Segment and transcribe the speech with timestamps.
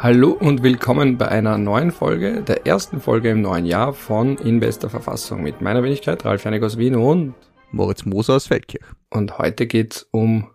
[0.00, 4.90] Hallo und willkommen bei einer neuen Folge, der ersten Folge im neuen Jahr von Investor
[4.90, 7.34] Verfassung mit meiner Wenigkeit Ralf Janik aus Wien und
[7.72, 8.84] Moritz Moser aus Feldkirch.
[9.10, 10.46] Und heute geht's um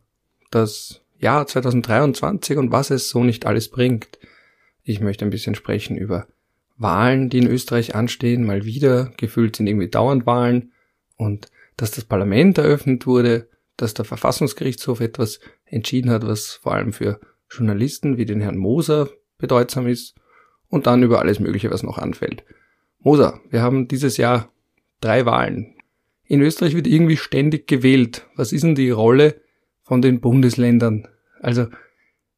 [0.50, 4.18] das Jahr 2023 und was es so nicht alles bringt.
[4.82, 6.26] Ich möchte ein bisschen sprechen über
[6.78, 10.72] Wahlen, die in Österreich anstehen, mal wieder, gefühlt sind irgendwie dauernd Wahlen
[11.18, 16.94] und dass das Parlament eröffnet wurde, dass der Verfassungsgerichtshof etwas entschieden hat, was vor allem
[16.94, 17.20] für
[17.50, 20.16] Journalisten wie den Herrn Moser bedeutsam ist
[20.70, 22.44] und dann über alles Mögliche, was noch anfällt.
[23.00, 24.52] Moser, wir haben dieses Jahr
[25.02, 25.76] drei Wahlen.
[26.26, 28.26] In Österreich wird irgendwie ständig gewählt.
[28.36, 29.42] Was ist denn die Rolle
[29.82, 31.08] von den Bundesländern?
[31.42, 31.68] Also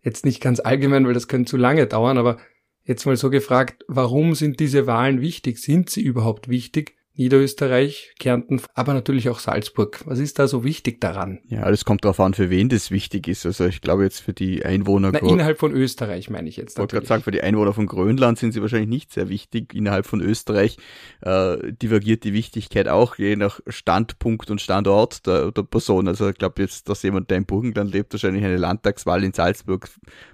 [0.01, 2.37] jetzt nicht ganz allgemein, weil das könnte zu lange dauern, aber
[2.83, 5.59] jetzt mal so gefragt, warum sind diese Wahlen wichtig?
[5.59, 6.94] Sind sie überhaupt wichtig?
[7.17, 10.01] Niederösterreich, Kärnten, aber natürlich auch Salzburg.
[10.05, 11.39] Was ist da so wichtig daran?
[11.47, 13.45] Ja, alles kommt darauf an, für wen das wichtig ist.
[13.45, 15.11] Also ich glaube jetzt für die Einwohner.
[15.13, 16.73] Na, innerhalb von Österreich meine ich jetzt.
[16.73, 19.73] Ich wollte gerade sagen, für die Einwohner von Grönland sind sie wahrscheinlich nicht sehr wichtig.
[19.73, 20.77] Innerhalb von Österreich
[21.21, 26.09] äh, divergiert die Wichtigkeit auch je nach Standpunkt und Standort der, der Person.
[26.09, 29.89] Also ich glaube jetzt, dass jemand, der im Burgenland lebt, wahrscheinlich eine Landtagswahl in Salzburg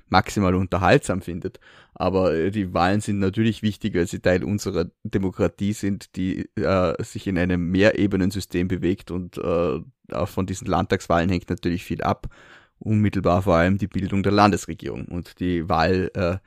[0.09, 1.59] maximal unterhaltsam findet.
[2.01, 6.95] Aber äh, die Wahlen sind natürlich wichtig, weil sie Teil unserer Demokratie sind, die äh,
[7.03, 9.79] sich in einem Mehrebenensystem bewegt und äh,
[10.25, 12.25] von diesen Landtagswahlen hängt natürlich viel ab.
[12.79, 16.37] Unmittelbar vor allem die Bildung der Landesregierung und die Wahl äh,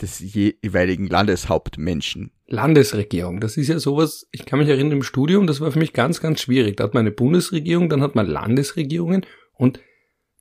[0.00, 2.30] des jeweiligen Landeshauptmenschen.
[2.46, 5.92] Landesregierung, das ist ja sowas, ich kann mich erinnern im Studium, das war für mich
[5.92, 6.78] ganz, ganz schwierig.
[6.78, 9.78] Da hat man eine Bundesregierung, dann hat man Landesregierungen und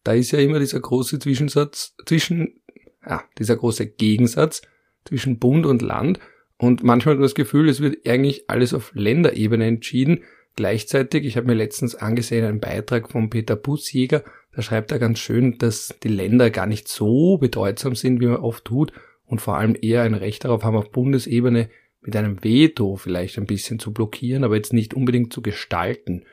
[0.05, 2.60] da ist ja immer dieser große Zwischensatz zwischen
[3.05, 4.61] ja, dieser große Gegensatz
[5.05, 6.19] zwischen Bund und Land.
[6.57, 10.23] Und manchmal hat man das Gefühl, es wird eigentlich alles auf Länderebene entschieden.
[10.55, 15.19] Gleichzeitig, ich habe mir letztens angesehen, einen Beitrag von Peter Bussjäger, da schreibt er ganz
[15.19, 18.91] schön, dass die Länder gar nicht so bedeutsam sind, wie man oft tut
[19.25, 21.69] und vor allem eher ein Recht darauf haben, auf Bundesebene
[22.01, 26.25] mit einem Veto vielleicht ein bisschen zu blockieren, aber jetzt nicht unbedingt zu gestalten.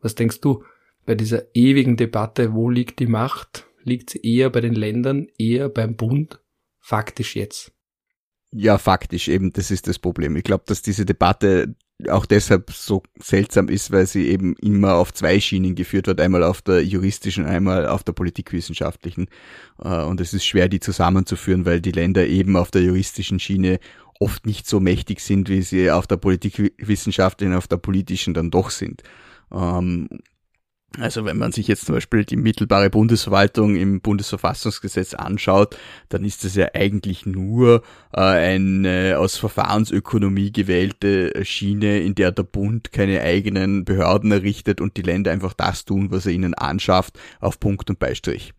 [0.00, 0.64] Was denkst du
[1.06, 3.66] bei dieser ewigen Debatte, wo liegt die Macht?
[3.84, 6.40] Liegt sie eher bei den Ländern, eher beim Bund,
[6.80, 7.72] faktisch jetzt.
[8.54, 10.36] Ja, faktisch eben, das ist das Problem.
[10.36, 11.74] Ich glaube, dass diese Debatte
[12.10, 16.42] auch deshalb so seltsam ist, weil sie eben immer auf zwei Schienen geführt wird, einmal
[16.42, 19.28] auf der juristischen, einmal auf der politikwissenschaftlichen.
[19.82, 23.78] Äh, und es ist schwer, die zusammenzuführen, weil die Länder eben auf der juristischen Schiene
[24.20, 28.70] oft nicht so mächtig sind, wie sie auf der politikwissenschaftlichen, auf der politischen dann doch
[28.70, 29.02] sind.
[30.98, 35.76] Also wenn man sich jetzt zum Beispiel die mittelbare Bundesverwaltung im Bundesverfassungsgesetz anschaut,
[36.08, 37.82] dann ist das ja eigentlich nur
[38.12, 44.96] äh, eine aus Verfahrensökonomie gewählte Schiene, in der der Bund keine eigenen Behörden errichtet und
[44.96, 48.52] die Länder einfach das tun, was er ihnen anschafft, auf Punkt und Beistrich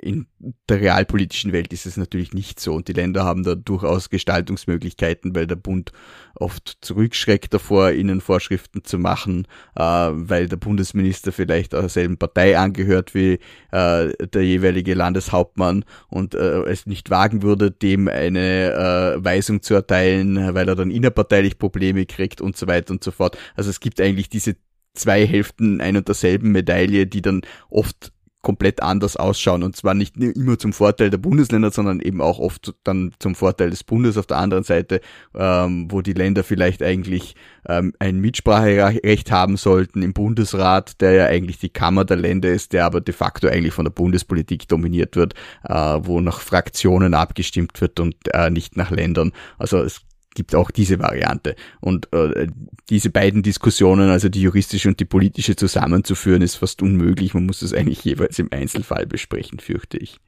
[0.00, 0.26] in
[0.68, 5.34] der realpolitischen Welt ist es natürlich nicht so und die Länder haben da durchaus Gestaltungsmöglichkeiten,
[5.34, 5.92] weil der Bund
[6.36, 12.56] oft zurückschreckt davor, ihnen Vorschriften zu machen, äh, weil der Bundesminister vielleicht aus derselben Partei
[12.56, 13.40] angehört wie
[13.72, 18.72] äh, der jeweilige Landeshauptmann und äh, es nicht wagen würde, dem eine
[19.18, 23.10] äh, Weisung zu erteilen, weil er dann innerparteilich Probleme kriegt und so weiter und so
[23.10, 23.36] fort.
[23.56, 24.54] Also es gibt eigentlich diese
[24.94, 28.12] zwei Hälften ein und derselben Medaille, die dann oft
[28.48, 32.72] komplett anders ausschauen und zwar nicht immer zum Vorteil der Bundesländer, sondern eben auch oft
[32.82, 35.02] dann zum Vorteil des Bundes auf der anderen Seite,
[35.34, 37.36] ähm, wo die Länder vielleicht eigentlich
[37.68, 42.72] ähm, ein Mitspracherecht haben sollten im Bundesrat, der ja eigentlich die Kammer der Länder ist,
[42.72, 47.78] der aber de facto eigentlich von der Bundespolitik dominiert wird, äh, wo nach Fraktionen abgestimmt
[47.82, 49.32] wird und äh, nicht nach Ländern.
[49.58, 50.07] Also es
[50.38, 51.56] gibt auch diese Variante.
[51.80, 52.46] Und äh,
[52.88, 57.34] diese beiden Diskussionen, also die juristische und die politische zusammenzuführen, ist fast unmöglich.
[57.34, 60.20] Man muss das eigentlich jeweils im Einzelfall besprechen, fürchte ich.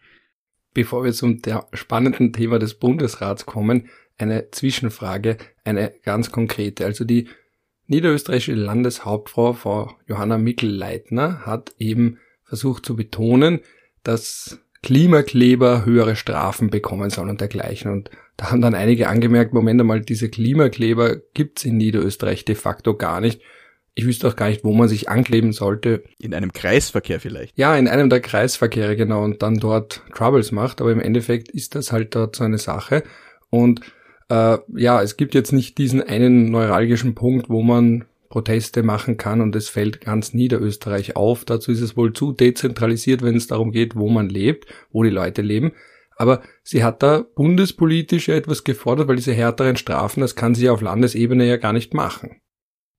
[0.74, 1.40] Bevor wir zum
[1.72, 3.88] spannenden Thema des Bundesrats kommen,
[4.18, 6.86] eine Zwischenfrage, eine ganz konkrete.
[6.86, 7.28] Also die
[7.86, 13.60] niederösterreichische Landeshauptfrau, Frau Johanna Mickel-Leitner, hat eben versucht zu betonen,
[14.02, 17.92] dass Klimakleber höhere Strafen bekommen sollen und dergleichen.
[17.92, 22.96] Und da haben dann einige angemerkt, Moment einmal, diese Klimakleber gibt's in Niederösterreich de facto
[22.96, 23.42] gar nicht.
[23.94, 26.04] Ich wüsste auch gar nicht, wo man sich ankleben sollte.
[26.18, 27.58] In einem Kreisverkehr vielleicht.
[27.58, 30.80] Ja, in einem der Kreisverkehre, genau, und dann dort Troubles macht.
[30.80, 33.02] Aber im Endeffekt ist das halt dort so eine Sache.
[33.50, 33.80] Und
[34.30, 39.40] äh, ja, es gibt jetzt nicht diesen einen neuralgischen Punkt, wo man Proteste machen kann
[39.40, 41.44] und es fällt ganz Niederösterreich auf.
[41.44, 45.10] Dazu ist es wohl zu dezentralisiert, wenn es darum geht, wo man lebt, wo die
[45.10, 45.72] Leute leben.
[46.16, 50.80] Aber sie hat da bundespolitisch etwas gefordert, weil diese härteren Strafen, das kann sie auf
[50.80, 52.40] Landesebene ja gar nicht machen.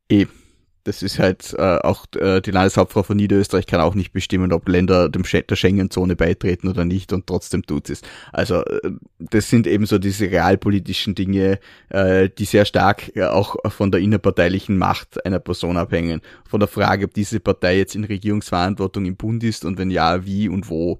[0.09, 0.40] Eben.
[0.83, 4.67] Das ist halt äh, auch äh, die Landeshauptfrau von Niederösterreich kann auch nicht bestimmen, ob
[4.67, 8.01] Länder dem Sch der Schengen-Zone beitreten oder nicht und trotzdem tut es.
[8.33, 13.55] Also äh, das sind eben so diese realpolitischen Dinge, äh, die sehr stark äh, auch
[13.69, 16.21] von der innerparteilichen Macht einer Person abhängen.
[16.49, 20.25] Von der Frage, ob diese Partei jetzt in Regierungsverantwortung im Bund ist und wenn ja,
[20.25, 20.99] wie und wo.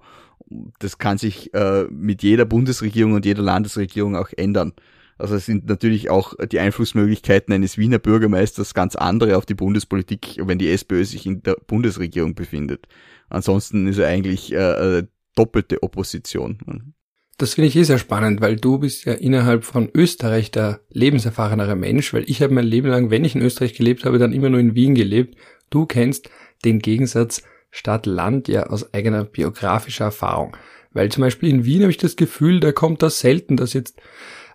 [0.80, 4.74] Das kann sich äh, mit jeder Bundesregierung und jeder Landesregierung auch ändern.
[5.22, 10.38] Also es sind natürlich auch die Einflussmöglichkeiten eines Wiener Bürgermeisters ganz andere auf die Bundespolitik,
[10.40, 12.88] wenn die SPÖ sich in der Bundesregierung befindet.
[13.30, 15.04] Ansonsten ist er eigentlich äh, äh,
[15.36, 16.94] doppelte Opposition.
[17.38, 21.76] Das finde ich eh sehr spannend, weil du bist ja innerhalb von Österreich der lebenserfahrenere
[21.76, 24.50] Mensch, weil ich habe mein Leben lang, wenn ich in Österreich gelebt habe, dann immer
[24.50, 25.38] nur in Wien gelebt.
[25.70, 26.32] Du kennst
[26.66, 30.58] den Gegensatz Stadt-Land ja aus eigener biografischer Erfahrung.
[30.94, 34.02] Weil zum Beispiel in Wien habe ich das Gefühl, da kommt das selten, dass jetzt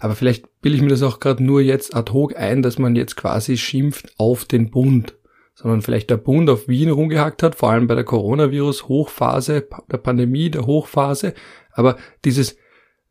[0.00, 2.96] aber vielleicht bilde ich mir das auch gerade nur jetzt ad hoc ein, dass man
[2.96, 5.16] jetzt quasi schimpft auf den Bund,
[5.54, 10.50] sondern vielleicht der Bund auf Wien rumgehackt hat, vor allem bei der Coronavirus-Hochphase, der Pandemie,
[10.50, 11.34] der Hochphase.
[11.72, 12.56] Aber dieses,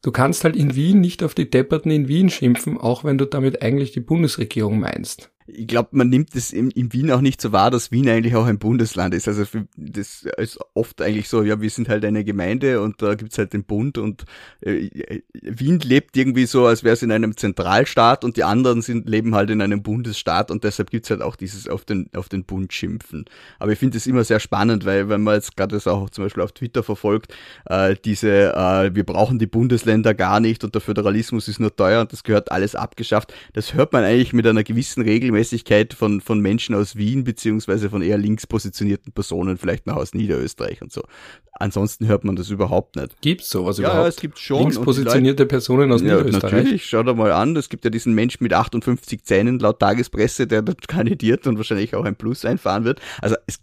[0.02, 3.26] du kannst halt in Wien nicht auf die Depperten in Wien schimpfen, auch wenn du
[3.26, 7.40] damit eigentlich die Bundesregierung meinst ich glaube, man nimmt es in, in, Wien auch nicht
[7.40, 9.28] so wahr, dass Wien eigentlich auch ein Bundesland ist.
[9.28, 9.46] Also
[9.78, 13.54] das ist oft eigentlich so, ja, wir sind halt eine Gemeinde und da gibt's halt
[13.54, 14.26] den Bund und
[14.62, 14.90] äh,
[15.34, 19.36] Wien lebt irgendwie so, als wäre es in einem Zentralstaat und die anderen sind, leben
[19.36, 22.74] halt in einem Bundesstaat und deshalb gibt's halt auch dieses auf den, auf den Bund
[22.74, 23.26] schimpfen.
[23.60, 26.24] Aber ich finde es immer sehr spannend, weil wenn man jetzt gerade das auch zum
[26.24, 30.82] Beispiel auf Twitter verfolgt, äh, diese, äh, wir brauchen die Bundesländer gar nicht und der
[30.82, 34.64] Föderalismus ist nur teuer und das gehört alles abgeschafft, das hört man eigentlich mit einer
[34.64, 39.86] gewissen Regel Regelmäßigkeit von, von Menschen aus Wien, beziehungsweise von eher links positionierten Personen, vielleicht
[39.86, 41.04] noch aus Niederösterreich und so.
[41.58, 43.22] Ansonsten hört man das überhaupt nicht.
[43.22, 44.04] Gibt's sowas ja, überhaupt?
[44.04, 44.60] Ja, es gibt schon.
[44.60, 46.52] Links positionierte Leute, Personen aus ja, Niederösterreich?
[46.52, 50.48] Natürlich, schau dir mal an, es gibt ja diesen Mensch mit 58 Zähnen laut Tagespresse,
[50.48, 53.00] der dort kandidiert und wahrscheinlich auch ein Plus einfahren wird.
[53.22, 53.62] Also es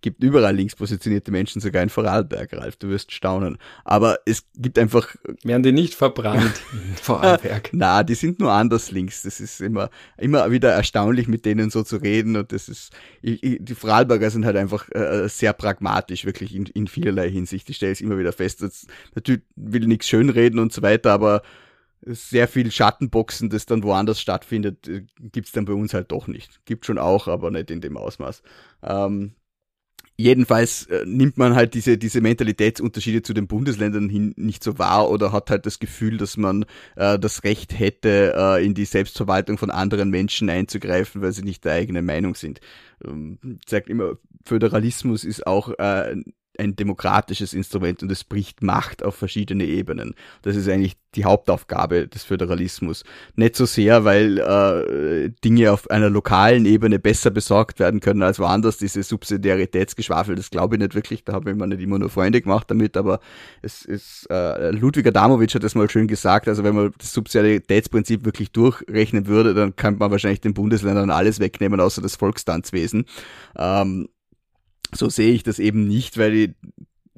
[0.00, 3.58] gibt überall links positionierte Menschen, sogar in Vorarlberg, Ralf, du wirst staunen.
[3.84, 5.14] Aber es gibt einfach...
[5.44, 7.68] Werden die nicht verbrannt in Vorarlberg?
[7.72, 9.22] Na, die sind nur anders links.
[9.22, 13.42] Das ist immer, immer wieder erstaunlich, mit denen so zu reden und das ist, ich,
[13.42, 17.68] ich, die Vorarlberger sind halt einfach äh, sehr pragmatisch, wirklich in, in vielerlei Hinsicht.
[17.70, 18.62] Ich stelle es immer wieder fest.
[18.62, 21.42] Das, natürlich will nichts schönreden und so weiter, aber
[22.02, 26.64] sehr viel Schattenboxen, das dann woanders stattfindet, äh, gibt's dann bei uns halt doch nicht.
[26.64, 28.42] Gibt schon auch, aber nicht in dem Ausmaß.
[28.82, 29.32] Ähm,
[30.16, 35.10] jedenfalls äh, nimmt man halt diese, diese Mentalitätsunterschiede zu den Bundesländern hin nicht so wahr
[35.10, 36.64] oder hat halt das Gefühl, dass man
[36.96, 41.64] äh, das Recht hätte, äh, in die Selbstverwaltung von anderen Menschen einzugreifen, weil sie nicht
[41.64, 42.60] der eigenen Meinung sind.
[43.04, 46.16] Ähm, sagt immer, Föderalismus ist auch äh,
[46.58, 50.14] ein demokratisches Instrument und es bricht Macht auf verschiedene Ebenen.
[50.42, 53.04] Das ist eigentlich die Hauptaufgabe des Föderalismus.
[53.34, 58.38] Nicht so sehr, weil äh, Dinge auf einer lokalen Ebene besser besorgt werden können als
[58.38, 62.10] woanders, diese Subsidiaritätsgeschwafel, das glaube ich nicht wirklich, da habe ich mir nicht immer nur
[62.10, 63.20] Freunde gemacht damit, aber
[63.62, 68.24] es ist, äh, Ludwig Adamowitsch hat das mal schön gesagt, also wenn man das Subsidiaritätsprinzip
[68.24, 73.06] wirklich durchrechnen würde, dann könnte man wahrscheinlich den Bundesländern alles wegnehmen, außer das Volkstanzwesen.
[73.56, 74.08] Ähm,
[74.94, 76.50] so sehe ich das eben nicht, weil ich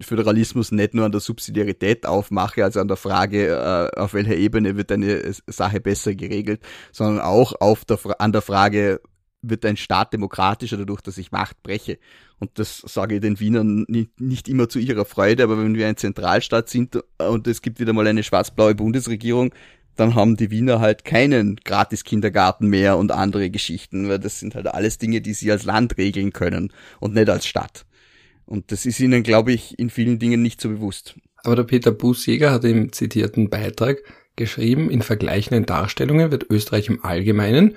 [0.00, 4.76] Föderalismus nicht nur an der Subsidiarität aufmache, also an der Frage, äh, auf welcher Ebene
[4.76, 6.62] wird eine Sache besser geregelt,
[6.92, 9.00] sondern auch auf der, an der Frage,
[9.42, 11.98] wird ein Staat demokratischer dadurch, dass ich Macht breche.
[12.40, 15.86] Und das sage ich den Wienern nicht, nicht immer zu ihrer Freude, aber wenn wir
[15.86, 19.52] ein Zentralstaat sind und es gibt wieder mal eine schwarz-blaue Bundesregierung,
[19.98, 24.68] dann haben die Wiener halt keinen Gratis-Kindergarten mehr und andere Geschichten, weil das sind halt
[24.68, 27.84] alles Dinge, die sie als Land regeln können und nicht als Stadt.
[28.46, 31.16] Und das ist ihnen, glaube ich, in vielen Dingen nicht so bewusst.
[31.42, 33.98] Aber der Peter Busjäger hat im zitierten Beitrag
[34.36, 37.76] geschrieben, in vergleichenden Darstellungen wird Österreich im Allgemeinen,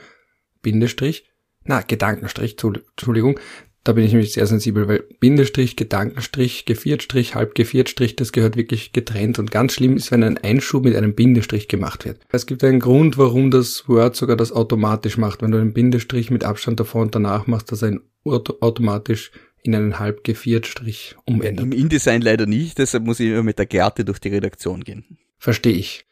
[0.62, 1.26] Bindestrich,
[1.64, 3.40] na, Gedankenstrich, Entschuldigung,
[3.84, 9.40] da bin ich nämlich sehr sensibel, weil Bindestrich, Gedankenstrich, Geviertstrich, Halbgeviertstrich, das gehört wirklich getrennt.
[9.40, 12.20] Und ganz schlimm ist, wenn ein Einschub mit einem Bindestrich gemacht wird.
[12.32, 15.42] Es gibt einen Grund, warum das Word sogar das automatisch macht.
[15.42, 19.32] Wenn du einen Bindestrich mit Abstand davor und danach machst, dass er ihn automatisch
[19.64, 21.66] in einen Halbgeviertstrich umändert.
[21.66, 25.18] Im InDesign leider nicht, deshalb muss ich immer mit der Gerte durch die Redaktion gehen.
[25.38, 26.06] Verstehe ich.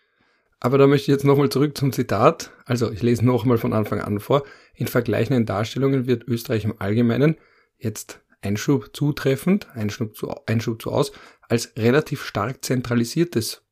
[0.60, 2.52] Aber da möchte ich jetzt nochmal zurück zum Zitat.
[2.66, 4.44] Also ich lese nochmal von Anfang an vor.
[4.76, 7.38] In vergleichenden Darstellungen wird Österreich im Allgemeinen
[7.80, 11.12] jetzt Einschub zutreffend, Einschub zu, Einschub zu aus,
[11.48, 13.64] als relativ stark zentralisiertes,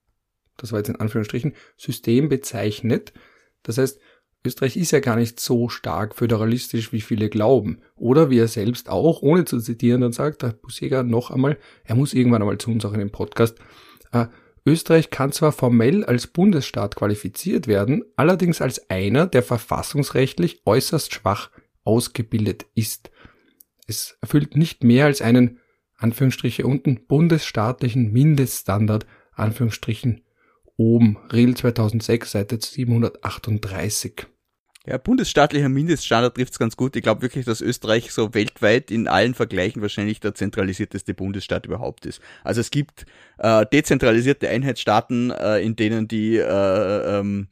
[0.58, 3.14] das war jetzt in Anführungsstrichen, System bezeichnet.
[3.64, 4.00] Das heißt,
[4.46, 7.82] Österreich ist ja gar nicht so stark föderalistisch, wie viele glauben.
[7.96, 11.96] Oder wie er selbst auch, ohne zu zitieren, dann sagt, der Busega noch einmal, er
[11.96, 13.58] muss irgendwann einmal zu uns auch in dem Podcast,
[14.12, 14.28] äh,
[14.66, 21.52] Österreich kann zwar formell als Bundesstaat qualifiziert werden, allerdings als einer, der verfassungsrechtlich äußerst schwach
[21.86, 23.10] ausgebildet ist.
[23.88, 25.60] Es erfüllt nicht mehr als einen,
[25.96, 30.22] Anführungsstriche unten, bundesstaatlichen Mindeststandard, Anführungsstrichen
[30.75, 34.27] oben, Real 2006, Seite 738.
[34.86, 36.96] Ja, bundesstaatlicher Mindeststandard trifft's ganz gut.
[36.96, 42.06] Ich glaube wirklich, dass Österreich so weltweit in allen Vergleichen wahrscheinlich der zentralisierteste Bundesstaat überhaupt
[42.06, 42.22] ist.
[42.44, 43.06] Also es gibt
[43.38, 47.50] äh, dezentralisierte Einheitsstaaten, äh, in denen die äh, ähm,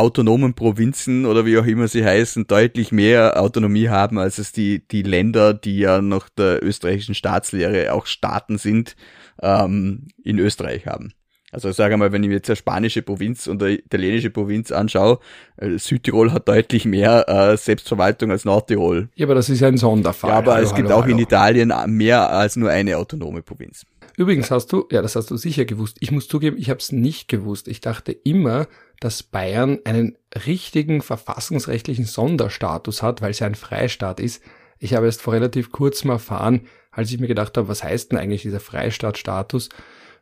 [0.00, 4.86] autonomen Provinzen oder wie auch immer sie heißen, deutlich mehr Autonomie haben, als es die,
[4.88, 8.96] die Länder, die ja nach der österreichischen Staatslehre auch Staaten sind,
[9.42, 11.12] ähm, in Österreich haben.
[11.52, 14.70] Also ich sage mal, wenn ich mir jetzt eine spanische Provinz und eine italienische Provinz
[14.70, 15.18] anschaue,
[15.56, 19.08] äh, Südtirol hat deutlich mehr äh, Selbstverwaltung als Nordtirol.
[19.16, 20.30] Ja, aber das ist ja ein Sonderfall.
[20.30, 23.84] Ja, aber hallo, es gibt hallo, auch in Italien mehr als nur eine autonome Provinz.
[24.16, 25.96] Übrigens hast du, ja, das hast du sicher gewusst.
[26.00, 27.68] Ich muss zugeben, ich habe es nicht gewusst.
[27.68, 28.66] Ich dachte immer,
[29.00, 30.16] dass Bayern einen
[30.46, 34.42] richtigen verfassungsrechtlichen Sonderstatus hat, weil es ja ein Freistaat ist.
[34.78, 38.18] Ich habe erst vor relativ kurzem erfahren, als ich mir gedacht habe, was heißt denn
[38.18, 39.70] eigentlich dieser Freistaatstatus?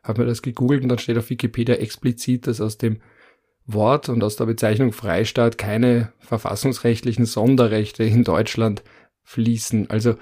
[0.03, 3.01] habe mir das gegoogelt und dann steht auf Wikipedia explizit, dass aus dem
[3.65, 8.83] Wort und aus der Bezeichnung Freistaat keine verfassungsrechtlichen Sonderrechte in Deutschland
[9.23, 9.89] fließen.
[9.89, 10.15] Also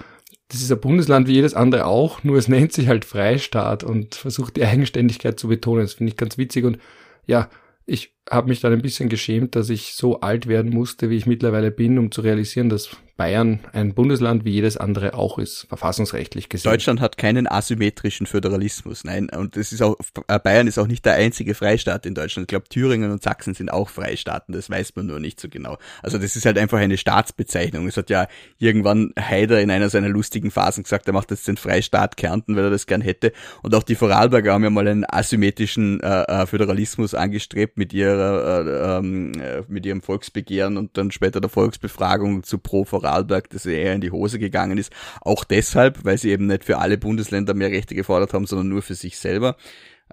[0.50, 4.16] das ist ein Bundesland wie jedes andere auch, nur es nennt sich halt Freistaat und
[4.16, 5.84] versucht die Eigenständigkeit zu betonen.
[5.84, 6.80] Das finde ich ganz witzig und
[7.26, 7.50] ja,
[7.86, 11.26] ich habe mich dann ein bisschen geschämt, dass ich so alt werden musste, wie ich
[11.26, 16.50] mittlerweile bin, um zu realisieren, dass Bayern ein Bundesland wie jedes andere auch ist, verfassungsrechtlich
[16.50, 16.72] gesehen.
[16.72, 19.30] Deutschland hat keinen asymmetrischen Föderalismus, nein.
[19.30, 19.98] Und es ist auch,
[20.44, 22.44] Bayern ist auch nicht der einzige Freistaat in Deutschland.
[22.44, 25.78] Ich glaube, Thüringen und Sachsen sind auch Freistaaten, das weiß man nur nicht so genau.
[26.04, 27.88] Also das ist halt einfach eine Staatsbezeichnung.
[27.88, 28.28] Es hat ja
[28.60, 32.66] irgendwann Haider in einer seiner lustigen Phasen gesagt, er macht jetzt den Freistaat Kärnten, weil
[32.66, 33.34] er das gern hätte.
[33.64, 38.68] Und auch die Vorarlberger haben ja mal einen asymmetrischen äh, äh Föderalismus angestrebt mit ihrer,
[38.68, 43.50] äh, ähm, äh, mit ihrem Volksbegehren und dann später der Volksbefragung zu pro Vorarlberg Vorarlberg,
[43.50, 44.92] das eher in die Hose gegangen ist.
[45.22, 48.82] Auch deshalb, weil sie eben nicht für alle Bundesländer mehr Rechte gefordert haben, sondern nur
[48.82, 49.56] für sich selber.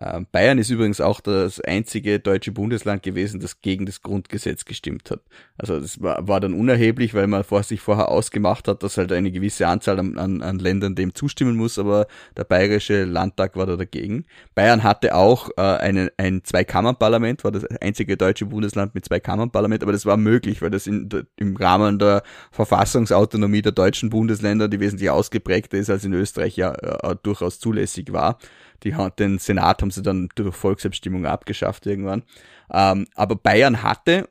[0.00, 5.10] Ähm, Bayern ist übrigens auch das einzige deutsche Bundesland gewesen, das gegen das Grundgesetz gestimmt
[5.10, 5.20] hat.
[5.56, 9.12] Also das war, war dann unerheblich, weil man vor sich vorher ausgemacht hat, dass halt
[9.12, 13.66] eine gewisse Anzahl an, an, an Ländern dem zustimmen muss, aber der bayerische Landtag war
[13.66, 14.24] da dagegen.
[14.56, 19.92] Bayern hatte auch äh, eine, ein Zweikammernparlament, war das einzige deutsche Bundesland mit Zweikammernparlament, aber
[19.92, 25.10] das war möglich, weil das in, im Rahmen der Verfassungsautonomie der deutschen Bundesländer, die wesentlich
[25.10, 28.38] ausgeprägter ist als in Österreich, ja äh, durchaus zulässig war.
[28.82, 32.22] Die den Senat haben sie dann durch Volksabstimmung abgeschafft irgendwann.
[32.70, 34.28] Ähm, aber Bayern hatte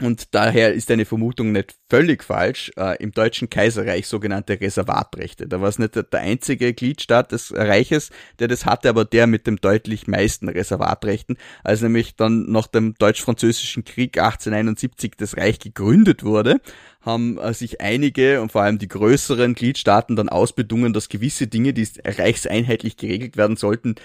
[0.00, 5.46] und daher ist eine Vermutung nicht völlig falsch, äh, im Deutschen Kaiserreich sogenannte Reservatrechte.
[5.46, 9.46] Da war es nicht der, einzige Gliedstaat des Reiches, der das hatte, aber der mit
[9.46, 11.36] dem deutlich meisten Reservatrechten.
[11.62, 16.60] Als nämlich dann nach dem Deutsch-Französischen Krieg 1871 das Reich gegründet wurde,
[17.02, 21.74] haben äh, sich einige und vor allem die größeren Gliedstaaten dann ausbedungen, dass gewisse Dinge,
[21.74, 23.96] die reichseinheitlich geregelt werden sollten,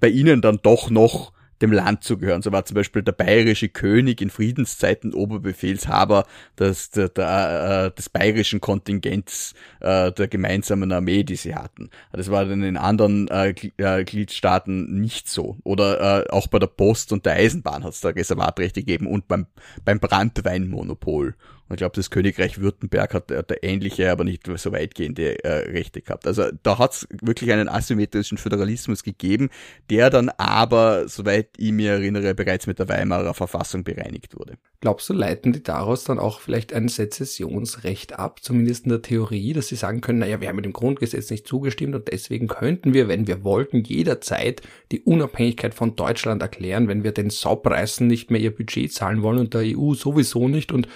[0.00, 1.32] bei ihnen dann doch noch
[1.64, 2.42] dem Land zu gehören.
[2.42, 6.26] So war zum Beispiel der bayerische König in Friedenszeiten Oberbefehlshaber
[6.58, 11.90] des, der, der, äh, des bayerischen Kontingents äh, der gemeinsamen Armee, die sie hatten.
[12.12, 15.56] Das war dann in anderen äh, äh Gliedstaaten nicht so.
[15.64, 19.26] Oder äh, auch bei der Post und der Eisenbahn hat es da Reservatrechte gegeben und
[19.26, 19.46] beim,
[19.84, 21.34] beim Brandweinmonopol
[21.70, 26.26] ich glaube, das Königreich Württemberg hat, hat ähnliche, aber nicht so weitgehende äh, Rechte gehabt.
[26.26, 29.48] Also da hat es wirklich einen asymmetrischen Föderalismus gegeben,
[29.88, 34.54] der dann aber, soweit ich mir erinnere, bereits mit der Weimarer Verfassung bereinigt wurde.
[34.80, 39.54] Glaubst du, leiten die daraus dann auch vielleicht ein Sezessionsrecht ab, zumindest in der Theorie,
[39.54, 42.92] dass sie sagen können, naja, wir haben mit dem Grundgesetz nicht zugestimmt und deswegen könnten
[42.92, 44.60] wir, wenn wir wollten, jederzeit
[44.92, 49.38] die Unabhängigkeit von Deutschland erklären, wenn wir den Saupreisen nicht mehr ihr Budget zahlen wollen
[49.38, 50.86] und der EU sowieso nicht und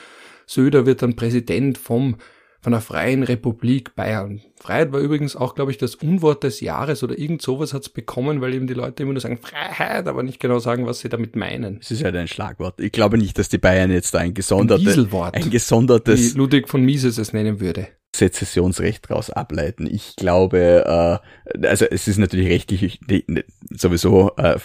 [0.49, 2.17] Söder wird dann Präsident vom
[2.61, 4.41] von der Freien Republik Bayern.
[4.57, 8.41] Freiheit war übrigens auch, glaube ich, das Unwort des Jahres oder irgend sowas hat's bekommen,
[8.41, 11.37] weil eben die Leute immer nur sagen Freiheit, aber nicht genau sagen, was sie damit
[11.37, 11.79] meinen.
[11.81, 12.81] Es ist halt ein Schlagwort.
[12.81, 16.69] Ich glaube nicht, dass die Bayern jetzt da ein gesondertes, ein, ein gesondertes, wie Ludwig
[16.69, 17.89] von Mises es nennen würde.
[18.15, 19.87] Sezessionsrecht daraus ableiten.
[19.87, 21.21] Ich glaube,
[21.55, 22.99] äh, also es ist natürlich rechtlich
[23.71, 24.59] sowieso äh,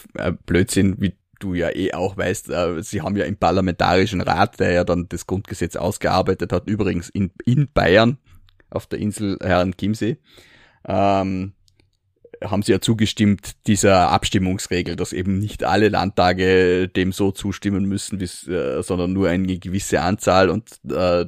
[0.46, 4.72] Blödsinn, wie du ja eh auch weißt, äh, sie haben ja im Parlamentarischen Rat, der
[4.72, 8.18] ja dann das Grundgesetz ausgearbeitet hat, übrigens in, in Bayern,
[8.70, 10.18] auf der Insel Herrn Chiemsee,
[10.86, 11.54] ähm,
[12.44, 18.20] haben sie ja zugestimmt dieser Abstimmungsregel, dass eben nicht alle Landtage dem so zustimmen müssen,
[18.20, 21.26] äh, sondern nur eine gewisse Anzahl und äh,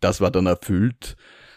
[0.00, 1.16] das war dann erfüllt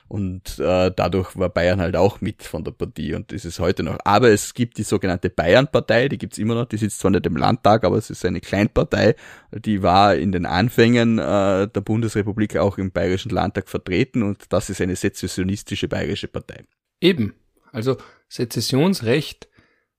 [0.10, 3.84] Und äh, dadurch war Bayern halt auch mit von der Partie und das ist heute
[3.84, 4.00] noch.
[4.06, 7.38] Aber es gibt die sogenannte Bayern-Partei, die gibt's immer noch, die sitzt zwar nicht im
[7.38, 9.16] Landtag, aber es ist eine Kleinpartei,
[9.52, 14.72] die war in den Anfängen äh, der Bundesrepublik auch im Bayerischen Landtag vertreten und das
[14.72, 16.64] ist eine sezessionistische bayerische Partei.
[17.00, 17.36] Eben.
[17.72, 17.98] Also
[18.30, 19.48] Sezessionsrecht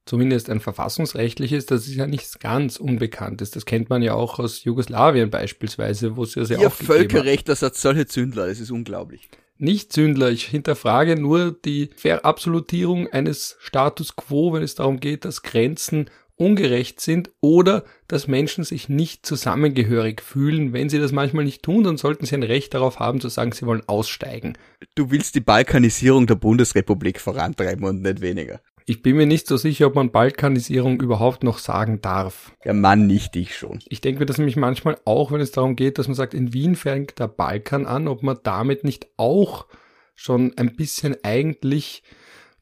[0.07, 3.53] zumindest ein verfassungsrechtliches, das ist ja nichts ganz Unbekanntes.
[3.53, 7.63] Das kennt man ja auch aus Jugoslawien beispielsweise, wo es ja sehr Ihr Völkerrecht, das
[7.63, 9.29] hat solche Zündler, das ist unglaublich.
[9.63, 15.43] Nicht Zündler, ich hinterfrage nur die Verabsolutierung eines Status quo, wenn es darum geht, dass
[15.43, 20.73] Grenzen ungerecht sind oder dass Menschen sich nicht zusammengehörig fühlen.
[20.73, 23.53] Wenn sie das manchmal nicht tun, dann sollten sie ein Recht darauf haben zu sagen,
[23.53, 24.57] sie wollen aussteigen.
[24.95, 28.63] Du willst die Balkanisierung der Bundesrepublik vorantreiben und nicht weniger.
[28.91, 32.51] Ich bin mir nicht so sicher, ob man Balkanisierung überhaupt noch sagen darf.
[32.65, 33.79] Der Mann nicht, ich schon.
[33.89, 36.53] Ich denke mir das nämlich manchmal auch, wenn es darum geht, dass man sagt, in
[36.53, 39.67] Wien fängt der Balkan an, ob man damit nicht auch
[40.17, 42.03] schon ein bisschen eigentlich,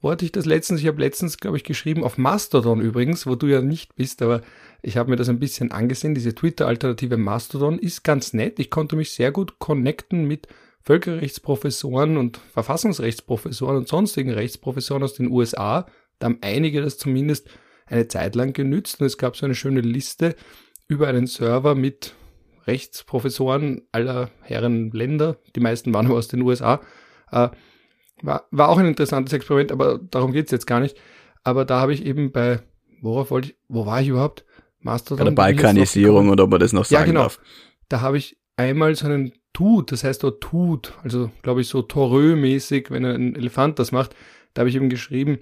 [0.03, 3.35] wo hatte ich das letztens, ich habe letztens, glaube ich, geschrieben, auf Mastodon übrigens, wo
[3.35, 4.43] du ja nicht bist, aber
[4.83, 8.59] ich habe mir das ein bisschen angesehen, diese Twitter-Alternative Mastodon ist ganz nett.
[8.59, 10.47] Ich konnte mich sehr gut connecten mit
[10.83, 15.87] Völkerrechtsprofessoren und Verfassungsrechtsprofessoren und sonstigen Rechtsprofessoren aus den USA,
[16.19, 17.49] da haben einige das zumindest
[17.87, 20.35] eine Zeit lang genützt und es gab so eine schöne Liste
[20.89, 22.15] über einen Server mit
[22.67, 26.81] Rechtsprofessoren aller Herren Länder, die meisten waren aus den USA.
[27.31, 27.49] Äh,
[28.23, 30.97] war, war auch ein interessantes Experiment, aber darum geht's jetzt gar nicht.
[31.45, 32.61] Aber da habe ich eben bei,
[33.01, 34.45] worauf wollte ich, wo war ich überhaupt?
[34.81, 35.19] Mastodon.
[35.19, 37.23] Bei der Balkanisierung oder ob man das noch sagen ja, genau.
[37.23, 37.41] darf.
[37.89, 41.81] Da habe ich einmal so einen Tut, das heißt dort Tut, also glaube ich so
[41.81, 44.15] Torö-mäßig, wenn ein Elefant das macht,
[44.55, 45.39] da habe ich eben geschrieben,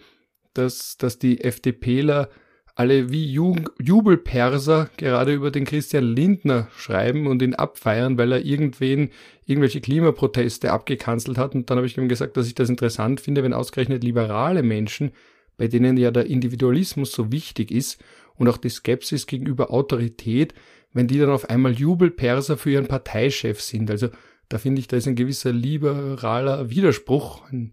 [0.58, 2.28] dass, dass die FDPler
[2.76, 9.10] alle wie Jubelperser gerade über den Christian Lindner schreiben und ihn abfeiern, weil er irgendwen
[9.46, 11.54] irgendwelche Klimaproteste abgekanzelt hat.
[11.54, 15.12] Und dann habe ich ihm gesagt, dass ich das interessant finde, wenn ausgerechnet liberale Menschen,
[15.56, 17.98] bei denen ja der Individualismus so wichtig ist
[18.34, 20.52] und auch die Skepsis gegenüber Autorität,
[20.92, 23.90] wenn die dann auf einmal Jubelperser für ihren Parteichef sind.
[23.90, 24.08] Also
[24.50, 27.72] da finde ich, da ist ein gewisser liberaler Widerspruch, ein,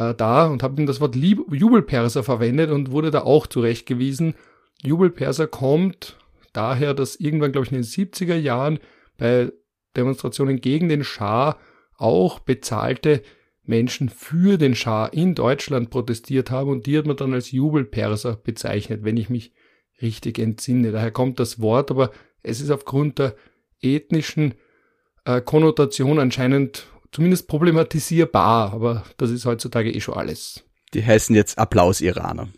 [0.00, 4.34] äh, da und habe ihm das Wort Lieb Jubelperser verwendet und wurde da auch zurechtgewiesen.
[4.82, 6.16] Jubelperser kommt
[6.54, 8.78] daher, dass irgendwann, glaube ich, in den 70er Jahren
[9.18, 9.52] bei
[9.96, 11.58] Demonstrationen gegen den Schah
[11.98, 13.22] auch bezahlte
[13.64, 18.36] Menschen für den Schah in Deutschland protestiert haben und die hat man dann als Jubelperser
[18.36, 19.52] bezeichnet, wenn ich mich
[20.00, 20.92] richtig entsinne.
[20.92, 22.10] Daher kommt das Wort, aber
[22.42, 23.36] es ist aufgrund der
[23.82, 24.54] ethnischen
[25.26, 30.64] äh, Konnotation anscheinend zumindest problematisierbar, aber das ist heutzutage eh schon alles.
[30.94, 32.48] Die heißen jetzt Applaus-Iraner.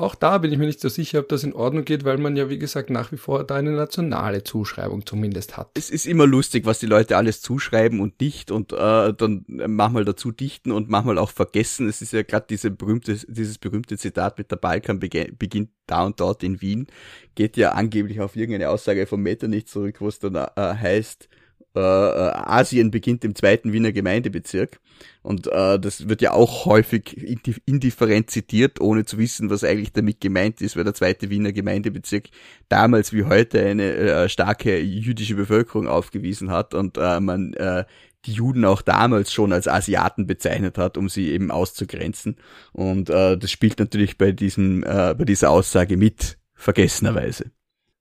[0.00, 2.34] Auch da bin ich mir nicht so sicher, ob das in Ordnung geht, weil man
[2.34, 5.72] ja, wie gesagt, nach wie vor da eine nationale Zuschreibung zumindest hat.
[5.74, 10.06] Es ist immer lustig, was die Leute alles zuschreiben und nicht und äh, dann manchmal
[10.06, 11.86] dazu dichten und manchmal auch vergessen.
[11.86, 16.18] Es ist ja gerade diese berühmte, dieses berühmte Zitat mit der Balkan beginnt da und
[16.18, 16.86] dort in Wien,
[17.34, 21.28] geht ja angeblich auf irgendeine Aussage vom Metternich zurück, wo es dann äh, heißt,
[21.76, 24.80] äh, äh, Asien beginnt im zweiten Wiener Gemeindebezirk.
[25.22, 27.16] Und äh, das wird ja auch häufig
[27.64, 32.28] indifferent zitiert, ohne zu wissen, was eigentlich damit gemeint ist, weil der zweite Wiener Gemeindebezirk
[32.68, 37.84] damals wie heute eine äh, starke jüdische Bevölkerung aufgewiesen hat und äh, man äh,
[38.26, 42.36] die Juden auch damals schon als Asiaten bezeichnet hat, um sie eben auszugrenzen.
[42.72, 47.50] Und äh, das spielt natürlich bei diesem, äh, bei dieser Aussage mit, vergessenerweise.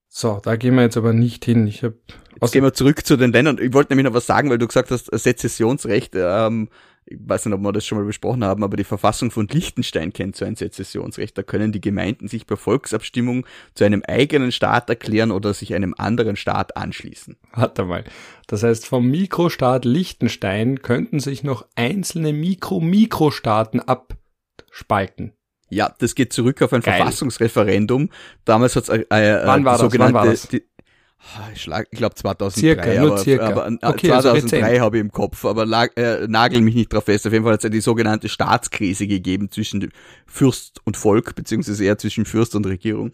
[0.08, 1.68] So, da gehen wir jetzt aber nicht hin.
[1.68, 1.98] Ich habe
[2.42, 3.58] Jetzt gehen wir zurück zu den Ländern.
[3.62, 6.70] Ich wollte nämlich noch was sagen, weil du gesagt hast, Sezessionsrecht, ähm,
[7.06, 10.14] ich weiß nicht, ob wir das schon mal besprochen haben, aber die Verfassung von Liechtenstein
[10.14, 11.38] kennt so ein Sezessionsrecht.
[11.38, 15.96] Da können die Gemeinden sich per Volksabstimmung zu einem eigenen Staat erklären oder sich einem
[15.98, 17.38] anderen Staat anschließen.
[17.54, 18.04] Warte mal.
[18.48, 25.34] Das heißt, vom Mikrostaat Liechtenstein könnten sich noch einzelne Mikro-Mikrostaaten abspalten.
[25.70, 26.98] Ja, das geht zurück auf ein Geil.
[26.98, 28.10] Verfassungsreferendum.
[28.46, 30.00] Damals hat es äh, äh, Wann war das?
[30.00, 30.48] Wann war das?
[30.48, 30.64] Die,
[31.54, 33.48] ich, ich glaube 2003, circa, aber, circa.
[33.48, 37.06] aber okay, 2003 also habe ich im Kopf, aber lag, äh, nagel mich nicht drauf
[37.06, 37.28] fest.
[37.28, 39.92] Auf jeden Fall hat es ja die sogenannte Staatskrise gegeben zwischen
[40.26, 43.12] Fürst und Volk, beziehungsweise eher zwischen Fürst und Regierung.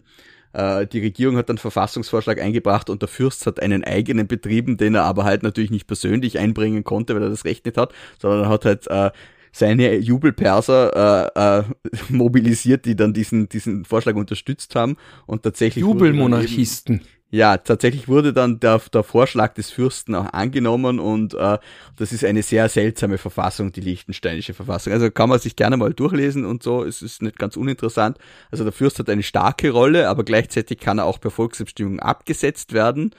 [0.52, 4.94] Äh, die Regierung hat einen Verfassungsvorschlag eingebracht und der Fürst hat einen eigenen betrieben, den
[4.94, 8.44] er aber halt natürlich nicht persönlich einbringen konnte, weil er das Recht nicht hat, sondern
[8.44, 9.10] er hat halt äh,
[9.52, 11.64] seine Jubelperser äh, äh,
[12.08, 17.02] mobilisiert, die dann diesen, diesen Vorschlag unterstützt haben und tatsächlich Jubelmonarchisten
[17.36, 21.58] ja, tatsächlich wurde dann der, der Vorschlag des Fürsten auch angenommen und äh,
[21.96, 24.92] das ist eine sehr seltsame Verfassung, die liechtensteinische Verfassung.
[24.92, 28.18] Also kann man sich gerne mal durchlesen und so, es ist nicht ganz uninteressant.
[28.50, 32.72] Also der Fürst hat eine starke Rolle, aber gleichzeitig kann er auch per Volksabstimmung abgesetzt
[32.72, 33.14] werden.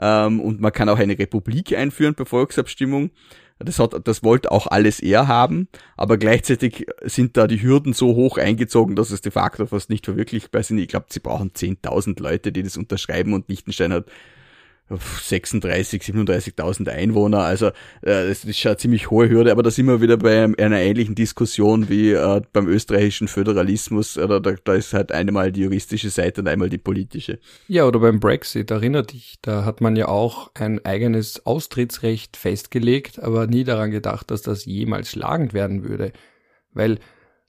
[0.00, 3.10] ähm, und man kann auch eine Republik einführen per Volksabstimmung.
[3.62, 8.14] Das hat, das wollte auch alles er haben, aber gleichzeitig sind da die Hürden so
[8.14, 10.78] hoch eingezogen, dass es de facto fast nicht verwirklichbar sind.
[10.78, 14.06] Ich glaube, sie brauchen 10.000 Leute, die das unterschreiben und Liechtenstein hat
[14.98, 17.72] 36, 37.000 Einwohner, also äh,
[18.02, 21.14] das ist schon eine ziemlich hohe Hürde, aber da sind wir wieder bei einer ähnlichen
[21.14, 26.40] Diskussion wie äh, beim österreichischen Föderalismus, oder da, da ist halt einmal die juristische Seite
[26.40, 27.38] und einmal die politische.
[27.68, 33.22] Ja, oder beim Brexit, erinnere dich, da hat man ja auch ein eigenes Austrittsrecht festgelegt,
[33.22, 36.12] aber nie daran gedacht, dass das jemals schlagend werden würde,
[36.72, 36.98] weil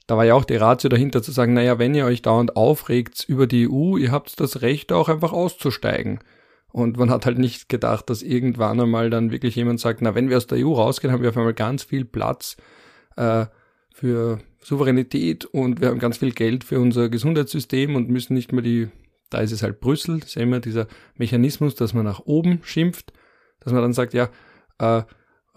[0.07, 3.23] da war ja auch die Ratio dahinter zu sagen, naja, wenn ihr euch dauernd aufregt
[3.27, 6.19] über die EU, ihr habt das Recht auch einfach auszusteigen.
[6.71, 10.29] Und man hat halt nicht gedacht, dass irgendwann einmal dann wirklich jemand sagt, na, wenn
[10.29, 12.55] wir aus der EU rausgehen, haben wir auf einmal ganz viel Platz
[13.17, 13.45] äh,
[13.93, 18.61] für Souveränität und wir haben ganz viel Geld für unser Gesundheitssystem und müssen nicht mehr
[18.61, 18.89] die,
[19.29, 23.11] da ist es halt Brüssel, das ist immer dieser Mechanismus, dass man nach oben schimpft,
[23.59, 24.29] dass man dann sagt, ja,
[24.79, 25.03] äh,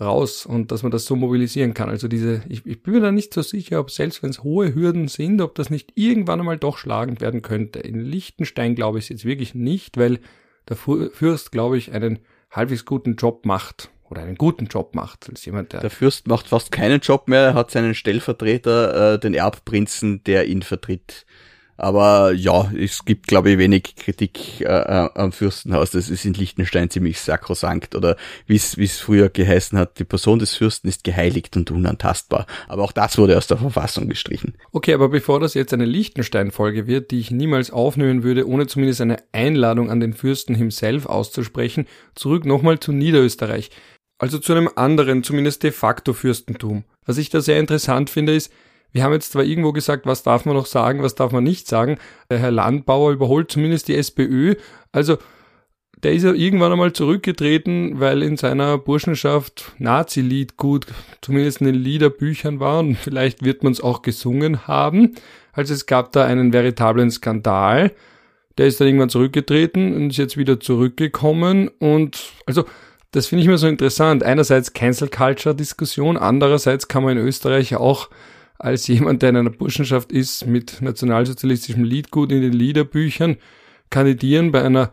[0.00, 1.88] raus und dass man das so mobilisieren kann.
[1.88, 4.74] Also diese, ich, ich bin mir da nicht so sicher, ob selbst wenn es hohe
[4.74, 7.78] Hürden sind, ob das nicht irgendwann einmal doch schlagend werden könnte.
[7.78, 10.18] In Liechtenstein glaube ich es jetzt wirklich nicht, weil
[10.68, 15.44] der Fürst, glaube ich, einen halbwegs guten Job macht oder einen guten Job macht als
[15.44, 15.80] jemand, der.
[15.80, 20.46] Der Fürst macht fast keinen Job mehr, er hat seinen Stellvertreter, äh, den Erbprinzen, der
[20.46, 21.26] ihn vertritt.
[21.76, 25.90] Aber ja, es gibt, glaube ich, wenig Kritik äh, äh, am Fürstenhaus.
[25.90, 27.94] Das ist in Liechtenstein ziemlich sakrosankt.
[27.94, 32.46] Oder wie es früher geheißen hat, die Person des Fürsten ist geheiligt und unantastbar.
[32.68, 34.54] Aber auch das wurde aus der Verfassung gestrichen.
[34.72, 39.00] Okay, aber bevor das jetzt eine Liechtenstein-Folge wird, die ich niemals aufnehmen würde, ohne zumindest
[39.00, 43.70] eine Einladung an den Fürsten himself auszusprechen, zurück nochmal zu Niederösterreich.
[44.18, 46.84] Also zu einem anderen, zumindest de facto Fürstentum.
[47.04, 48.52] Was ich da sehr interessant finde, ist,
[48.94, 51.66] wir haben jetzt zwar irgendwo gesagt, was darf man noch sagen, was darf man nicht
[51.66, 51.98] sagen.
[52.30, 54.54] Der Herr Landbauer überholt zumindest die SPÖ.
[54.92, 55.18] Also
[56.04, 60.86] der ist ja irgendwann einmal zurückgetreten, weil in seiner Burschenschaft Nazi-Lied gut,
[61.22, 65.16] zumindest in den Liederbüchern war und vielleicht wird man es auch gesungen haben.
[65.52, 67.90] Also es gab da einen veritablen Skandal.
[68.58, 72.64] Der ist dann irgendwann zurückgetreten und ist jetzt wieder zurückgekommen und also
[73.10, 74.22] das finde ich mir so interessant.
[74.22, 78.08] Einerseits Cancel Culture Diskussion, andererseits kann man in Österreich auch
[78.58, 83.36] als jemand, der in einer Burschenschaft ist, mit nationalsozialistischem Liedgut in den Liederbüchern,
[83.90, 84.92] kandidieren bei einer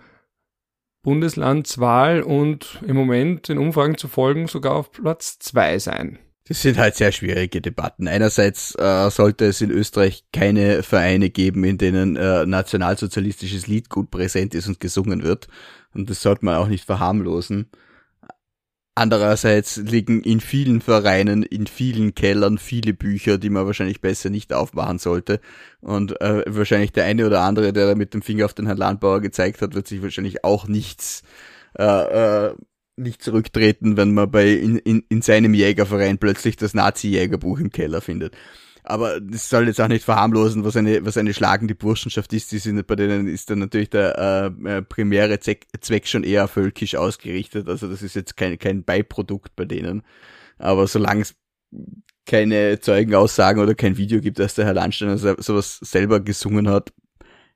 [1.04, 6.20] Bundeslandswahl und im Moment den Umfragen zu folgen sogar auf Platz zwei sein.
[6.48, 8.08] Das sind halt sehr schwierige Debatten.
[8.08, 14.54] Einerseits äh, sollte es in Österreich keine Vereine geben, in denen äh, nationalsozialistisches Liedgut präsent
[14.54, 15.48] ist und gesungen wird.
[15.94, 17.70] Und das sollte man auch nicht verharmlosen.
[18.94, 24.52] Andererseits liegen in vielen Vereinen, in vielen Kellern viele Bücher, die man wahrscheinlich besser nicht
[24.52, 25.40] aufmachen sollte.
[25.80, 28.78] Und äh, wahrscheinlich der eine oder andere, der da mit dem Finger auf den Herrn
[28.78, 31.24] Landbauer gezeigt hat, wird sich wahrscheinlich auch nichts
[31.80, 32.56] äh, äh,
[32.98, 38.02] nicht zurücktreten, wenn man bei in, in, in seinem Jägerverein plötzlich das Nazi-Jägerbuch im Keller
[38.02, 38.36] findet.
[38.84, 42.52] Aber das soll jetzt auch nicht verharmlosen, was eine, was eine schlagende Burschenschaft ist.
[42.52, 46.48] Die sind, bei denen ist dann natürlich der äh, äh, primäre Zweck, Zweck schon eher
[46.48, 47.68] völkisch ausgerichtet.
[47.70, 50.04] Also das ist jetzt kein, kein Beiprodukt bei denen.
[50.58, 51.36] Aber solange es
[52.26, 56.94] keine Zeugenaussagen oder kein Video gibt, dass der Herr Landsteiner sowas selber gesungen hat,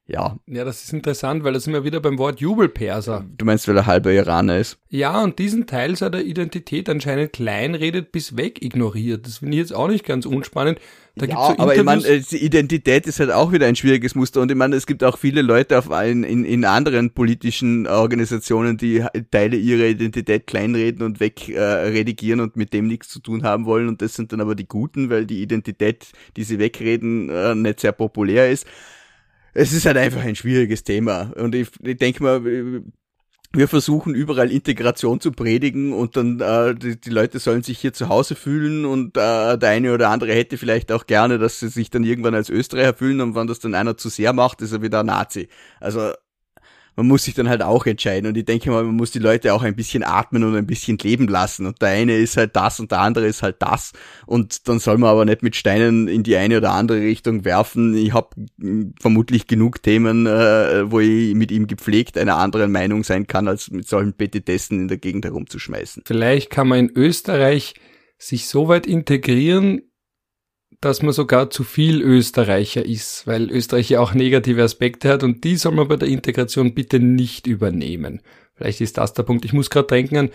[0.07, 0.37] ja.
[0.45, 3.25] Ja, das ist interessant, weil da sind wir wieder beim Wort Jubelperser.
[3.37, 4.77] Du meinst, weil er halber Iraner ist?
[4.89, 9.25] Ja, und diesen Teil seiner Identität anscheinend kleinredet bis weg ignoriert.
[9.25, 10.79] Das finde ich jetzt auch nicht ganz unspannend.
[11.15, 14.13] Da ja, so aber ich meine, äh, die Identität ist halt auch wieder ein schwieriges
[14.13, 17.87] Muster und ich meine, es gibt auch viele Leute auf allen, in, in anderen politischen
[17.87, 23.43] Organisationen, die Teile ihrer Identität kleinreden und wegredigieren äh, und mit dem nichts zu tun
[23.43, 27.29] haben wollen und das sind dann aber die Guten, weil die Identität, die sie wegreden,
[27.29, 28.67] äh, nicht sehr populär ist
[29.55, 31.31] es ist halt einfach ein schwieriges Thema.
[31.37, 32.43] Und ich, ich denke mal,
[33.53, 37.93] wir versuchen überall Integration zu predigen und dann äh, die, die Leute sollen sich hier
[37.93, 41.69] zu Hause fühlen und äh, der eine oder andere hätte vielleicht auch gerne, dass sie
[41.69, 44.73] sich dann irgendwann als Österreicher fühlen und wenn das dann einer zu sehr macht, ist
[44.73, 45.47] er wieder ein Nazi.
[45.79, 46.11] Also
[46.95, 48.27] man muss sich dann halt auch entscheiden.
[48.27, 50.97] Und ich denke mal, man muss die Leute auch ein bisschen atmen und ein bisschen
[50.97, 51.65] leben lassen.
[51.65, 53.91] Und der eine ist halt das und der andere ist halt das.
[54.25, 57.95] Und dann soll man aber nicht mit Steinen in die eine oder andere Richtung werfen.
[57.95, 58.29] Ich habe
[58.99, 63.69] vermutlich genug Themen, äh, wo ich mit ihm gepflegt einer anderen Meinung sein kann, als
[63.71, 66.03] mit solchen Petitessen in der Gegend herumzuschmeißen.
[66.05, 67.75] Vielleicht kann man in Österreich
[68.17, 69.81] sich so weit integrieren,
[70.85, 75.43] dass man sogar zu viel Österreicher ist, weil Österreich ja auch negative Aspekte hat und
[75.43, 78.21] die soll man bei der Integration bitte nicht übernehmen.
[78.53, 79.45] Vielleicht ist das der Punkt.
[79.45, 80.29] Ich muss gerade denken an,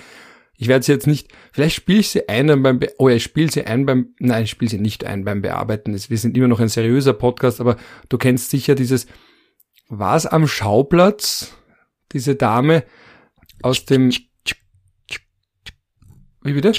[0.57, 3.23] ich werde sie jetzt nicht, vielleicht spiele ich sie ein beim, Be oh ja, ich
[3.23, 5.97] spiele sie ein beim, nein, ich spiele sie nicht ein beim Bearbeiten.
[5.97, 7.77] Wir sind immer noch ein seriöser Podcast, aber
[8.09, 9.07] du kennst sicher dieses,
[9.89, 11.55] war es am Schauplatz,
[12.11, 12.83] diese Dame,
[13.63, 14.11] aus dem.
[16.43, 16.73] Wie bitte?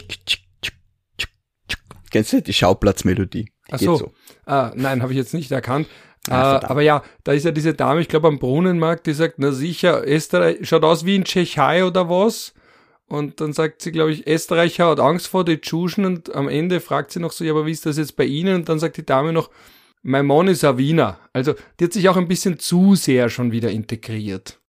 [2.12, 3.51] Kennst du die Schauplatzmelodie?
[3.72, 4.12] Ach geht so.
[4.46, 5.88] Ah, nein, habe ich jetzt nicht erkannt.
[6.30, 9.36] Ah, äh, aber ja, da ist ja diese Dame, ich glaube am Brunnenmarkt, die sagt,
[9.38, 12.54] na sicher, Österreich schaut aus wie in Tschechei oder was.
[13.08, 16.80] Und dann sagt sie, glaube ich, Österreicher hat Angst vor den Tschuschen und am Ende
[16.80, 18.56] fragt sie noch so, ja, aber wie ist das jetzt bei Ihnen?
[18.56, 19.50] Und dann sagt die Dame noch,
[20.02, 21.20] mein Mann ist ein Wiener.
[21.34, 24.61] Also die hat sich auch ein bisschen zu sehr schon wieder integriert.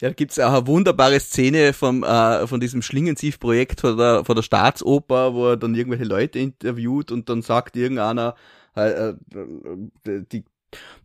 [0.00, 4.42] Ja, da auch eine wunderbare Szene vom, äh, von diesem Schlingensief-Projekt von der, von der
[4.42, 8.34] Staatsoper, wo er dann irgendwelche Leute interviewt und dann sagt irgendeiner,
[8.76, 9.14] äh, äh,
[10.04, 10.44] die,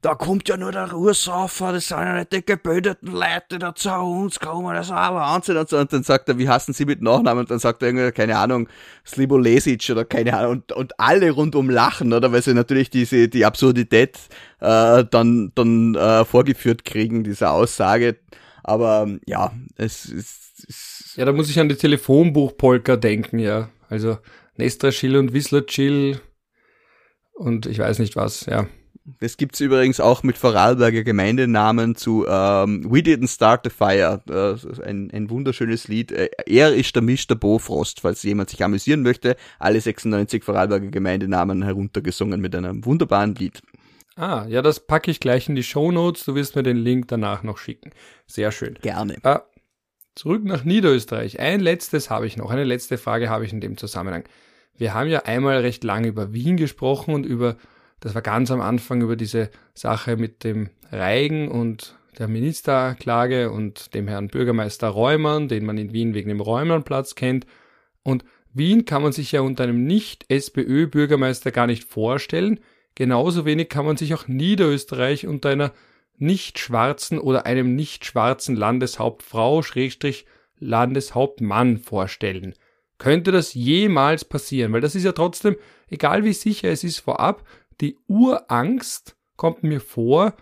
[0.01, 3.73] da kommt ja nur der Ursaufer, das sind ja nicht die gebildeten Leute, die da
[3.73, 5.77] zu uns kommen, das ist ein Wahnsinn und so.
[5.77, 7.41] Und dann sagt er, wie hassen sie mit Nachnamen?
[7.41, 8.67] Und dann sagt er irgendwie, keine Ahnung,
[9.05, 10.51] Slibo Lesic oder keine Ahnung.
[10.51, 12.31] Und, und alle rundum lachen, oder?
[12.33, 14.17] Weil sie natürlich diese, die Absurdität
[14.59, 18.17] äh, dann, dann äh, vorgeführt kriegen, diese Aussage.
[18.63, 23.69] Aber ähm, ja, es ist, Ja, da muss ich an die Telefonbuchpolka denken, ja.
[23.89, 24.17] Also
[24.55, 26.19] Nestra Chill und Whistler Chill
[27.33, 28.67] und ich weiß nicht was, ja.
[29.19, 34.21] das gibt's übrigens auch mit Vorarlberger Gemeindenamen zu ähm, We Didn't Start the Fire.
[34.55, 36.11] Ist ein, ein wunderschönes Lied.
[36.11, 37.35] Äh, Er ist der Mr.
[37.35, 39.35] Bofrost, falls jemand sich amüsieren möchte.
[39.57, 43.63] Alle 96 Vorarlberger Gemeindenamen heruntergesungen mit einem wunderbaren Lied.
[44.15, 46.25] Ah, ja, das packe ich gleich in die Shownotes.
[46.25, 47.91] Du wirst mir den Link danach noch schicken.
[48.27, 48.77] Sehr schön.
[48.81, 49.17] Gerne.
[49.23, 49.43] Ah,
[50.15, 51.39] zurück nach Niederösterreich.
[51.39, 52.51] Ein letztes habe ich noch.
[52.51, 54.25] Eine letzte Frage habe ich in dem Zusammenhang.
[54.77, 57.57] Wir haben ja einmal recht lange über Wien gesprochen und über,
[57.99, 63.93] das war ganz am Anfang, über diese Sache mit dem Reigen und der Ministerklage und
[63.93, 67.45] dem Herrn Bürgermeister Räumern, den man in Wien wegen dem Räumernplatz kennt.
[68.03, 72.59] Und Wien kann man sich ja unter einem Nicht-SPÖ-Bürgermeister gar nicht vorstellen.
[72.95, 75.71] Genauso wenig kann man sich auch Niederösterreich unter einer
[76.17, 80.25] nicht schwarzen oder einem nicht schwarzen Landeshauptfrau Schrägstrich
[80.59, 82.53] Landeshauptmann vorstellen.
[82.97, 84.71] Könnte das jemals passieren?
[84.73, 85.55] Weil das ist ja trotzdem,
[85.89, 87.43] egal wie sicher es ist vorab,
[87.81, 90.35] die Urangst kommt mir vor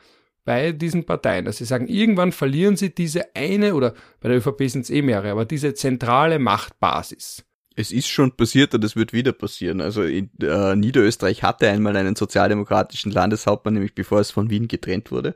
[0.43, 4.67] bei diesen Parteien, dass sie sagen, irgendwann verlieren sie diese eine oder bei der ÖVP
[4.67, 7.45] sind es eh mehrere, aber diese zentrale Machtbasis.
[7.79, 9.79] Es ist schon passiert und es wird wieder passieren.
[9.79, 15.13] Also in, äh, Niederösterreich hatte einmal einen sozialdemokratischen Landeshauptmann, nämlich bevor es von Wien getrennt
[15.13, 15.35] wurde.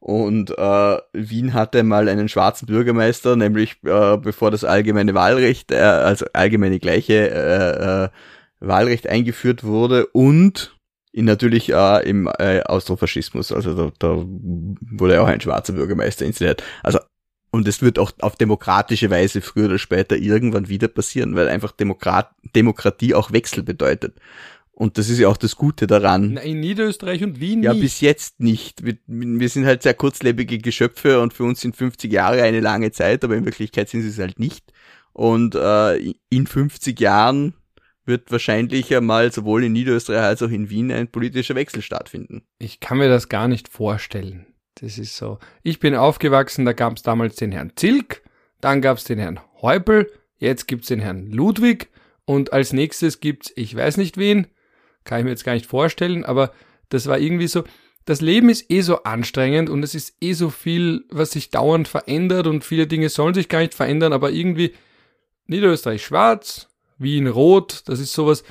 [0.00, 5.76] Und äh, Wien hatte mal einen schwarzen Bürgermeister, nämlich äh, bevor das allgemeine Wahlrecht, äh,
[5.76, 8.08] also allgemeine gleiche äh, äh,
[8.60, 10.78] Wahlrecht eingeführt wurde und
[11.12, 14.24] in natürlich äh, im äh, Austrofaschismus, also da, da
[14.92, 16.62] wurde auch ein schwarzer Bürgermeister installiert.
[16.82, 17.00] Also
[17.56, 21.72] und es wird auch auf demokratische Weise früher oder später irgendwann wieder passieren, weil einfach
[21.72, 24.16] Demokrat Demokratie auch Wechsel bedeutet.
[24.72, 26.32] Und das ist ja auch das Gute daran.
[26.34, 27.80] Na, in Niederösterreich und Wien Ja, nicht.
[27.80, 28.84] bis jetzt nicht.
[28.84, 32.92] Wir, wir sind halt sehr kurzlebige Geschöpfe und für uns sind 50 Jahre eine lange
[32.92, 34.72] Zeit, aber in Wirklichkeit sind sie es halt nicht.
[35.14, 37.54] Und äh, in 50 Jahren
[38.04, 42.42] wird wahrscheinlich einmal sowohl in Niederösterreich als auch in Wien ein politischer Wechsel stattfinden.
[42.58, 44.44] Ich kann mir das gar nicht vorstellen.
[44.80, 45.38] Das ist so.
[45.62, 48.22] Ich bin aufgewachsen, da gab es damals den Herrn Zilk,
[48.60, 51.88] dann gab es den Herrn Häupl, jetzt gibt's den Herrn Ludwig
[52.26, 54.48] und als nächstes gibt's, ich weiß nicht wen,
[55.04, 56.52] kann ich mir jetzt gar nicht vorstellen, aber
[56.90, 57.64] das war irgendwie so,
[58.04, 61.88] das Leben ist eh so anstrengend und es ist eh so viel, was sich dauernd
[61.88, 64.74] verändert und viele Dinge sollen sich gar nicht verändern, aber irgendwie
[65.46, 68.44] Niederösterreich schwarz, Wien rot, das ist sowas,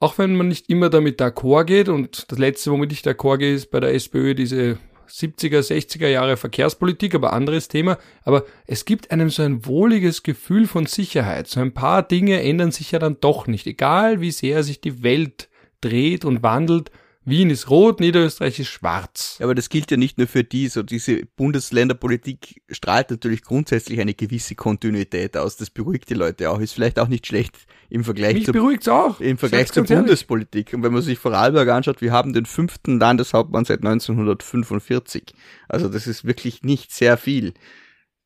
[0.00, 3.54] auch wenn man nicht immer damit d'accord geht und das letzte, womit ich d'accord gehe,
[3.54, 7.98] ist bei der SPÖ diese 70er, 60er Jahre Verkehrspolitik, aber anderes Thema.
[8.22, 11.48] Aber es gibt einem so ein wohliges Gefühl von Sicherheit.
[11.48, 13.66] So ein paar Dinge ändern sich ja dann doch nicht.
[13.66, 15.48] Egal wie sehr sich die Welt
[15.80, 16.90] dreht und wandelt.
[17.28, 19.36] Wien ist rot, Niederösterreich ist schwarz.
[19.38, 24.00] Ja, aber das gilt ja nicht nur für die, so diese Bundesländerpolitik strahlt natürlich grundsätzlich
[24.00, 25.56] eine gewisse Kontinuität aus.
[25.56, 26.60] Das beruhigt die Leute auch.
[26.60, 27.54] Ist vielleicht auch nicht schlecht
[27.90, 29.20] im Vergleich Mich zur beruhigt's auch.
[29.20, 29.84] im Vergleich zur.
[29.84, 30.72] Bundespolitik.
[30.72, 35.34] Und wenn man sich Vorarlberg anschaut, wir haben den fünften Landeshauptmann seit 1945.
[35.68, 37.54] Also das ist wirklich nicht sehr viel.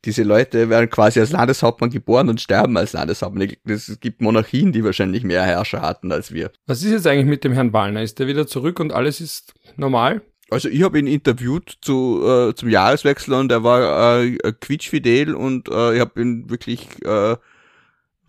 [0.04, 3.52] Diese Leute werden quasi als Landeshauptmann geboren und sterben als Landeshauptmann.
[3.64, 6.50] Es gibt Monarchien, die wahrscheinlich mehr Herrscher hatten als wir.
[6.66, 8.02] Was ist jetzt eigentlich mit dem Herrn Wallner?
[8.02, 10.22] Ist der wieder zurück und alles ist normal?
[10.50, 15.68] Also ich habe ihn interviewt zu, äh, zum Jahreswechsel und er war äh, quietschfidel und
[15.68, 17.36] äh, ich habe ihn wirklich äh,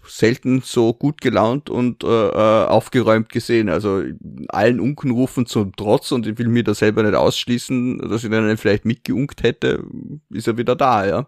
[0.07, 3.67] selten so gut gelaunt und äh, äh, aufgeräumt gesehen.
[3.69, 4.03] Also
[4.49, 8.57] allen Unkenrufen zum Trotz und ich will mir da selber nicht ausschließen, dass ich dann
[8.57, 9.83] vielleicht mitgeunkt hätte,
[10.29, 11.27] ist er wieder da, ja.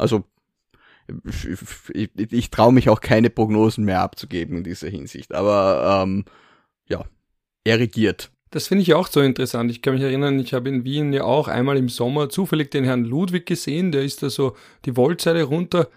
[0.00, 0.24] Also
[1.92, 5.34] ich, ich, ich traue mich auch keine Prognosen mehr abzugeben in dieser Hinsicht.
[5.34, 6.24] Aber ähm,
[6.88, 7.04] ja,
[7.64, 8.30] er regiert.
[8.50, 9.70] Das finde ich auch so interessant.
[9.70, 12.84] Ich kann mich erinnern, ich habe in Wien ja auch einmal im Sommer zufällig den
[12.84, 15.88] Herrn Ludwig gesehen, der ist da so die Wollzeile runter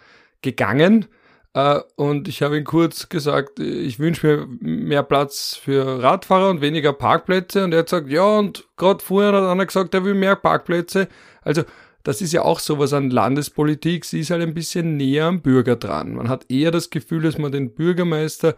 [0.42, 1.08] gegangen
[1.54, 6.62] äh, und ich habe ihn kurz gesagt, ich wünsche mir mehr Platz für Radfahrer und
[6.62, 7.64] weniger Parkplätze.
[7.64, 11.08] Und er hat gesagt, ja, und gerade vorher hat einer gesagt, er will mehr Parkplätze.
[11.44, 11.64] Also
[12.04, 14.06] das ist ja auch sowas an Landespolitik.
[14.06, 16.16] Sie ist halt ein bisschen näher am Bürger dran.
[16.16, 18.56] Man hat eher das Gefühl, dass man den Bürgermeister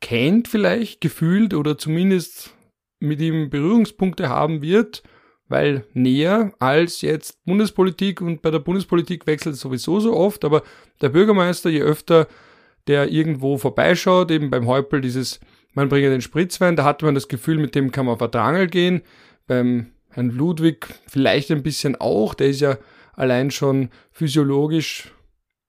[0.00, 2.54] kennt vielleicht, gefühlt oder zumindest
[3.00, 5.02] mit ihm Berührungspunkte haben wird,
[5.48, 10.62] weil näher als jetzt Bundespolitik und bei der Bundespolitik wechselt es sowieso so oft, aber
[11.00, 12.26] der Bürgermeister, je öfter
[12.86, 15.40] der irgendwo vorbeischaut, eben beim Häupl dieses,
[15.74, 18.66] man bringe den Spritzwein, da hatte man das Gefühl, mit dem kann man auf Verdrangel
[18.66, 19.02] gehen.
[19.46, 22.76] Beim Herrn Ludwig vielleicht ein bisschen auch, der ist ja
[23.12, 25.12] allein schon physiologisch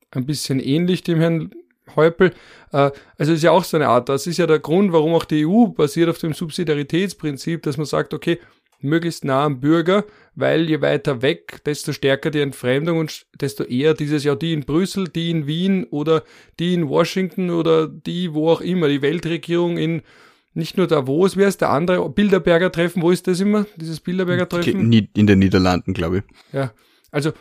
[0.10, 1.52] ein bisschen ähnlich dem Herrn
[1.96, 2.32] Häupl.
[2.72, 4.10] Äh, also ist ja auch so eine Art.
[4.10, 7.86] Das ist ja der Grund, warum auch die EU basiert auf dem Subsidiaritätsprinzip, dass man
[7.86, 8.40] sagt, okay,
[8.82, 13.94] möglichst nah am Bürger, weil je weiter weg, desto stärker die Entfremdung und desto eher
[13.94, 16.24] dieses, ja, die in Brüssel, die in Wien oder
[16.60, 20.02] die in Washington oder die wo auch immer, die Weltregierung in
[20.54, 22.10] nicht nur Davos, wer ist der andere?
[22.10, 23.66] Bilderberger Treffen, wo ist das immer?
[23.76, 24.92] Dieses Bilderberger Treffen?
[24.92, 26.24] In den Niederlanden, glaube ich.
[26.54, 26.72] Ja,
[27.12, 27.32] also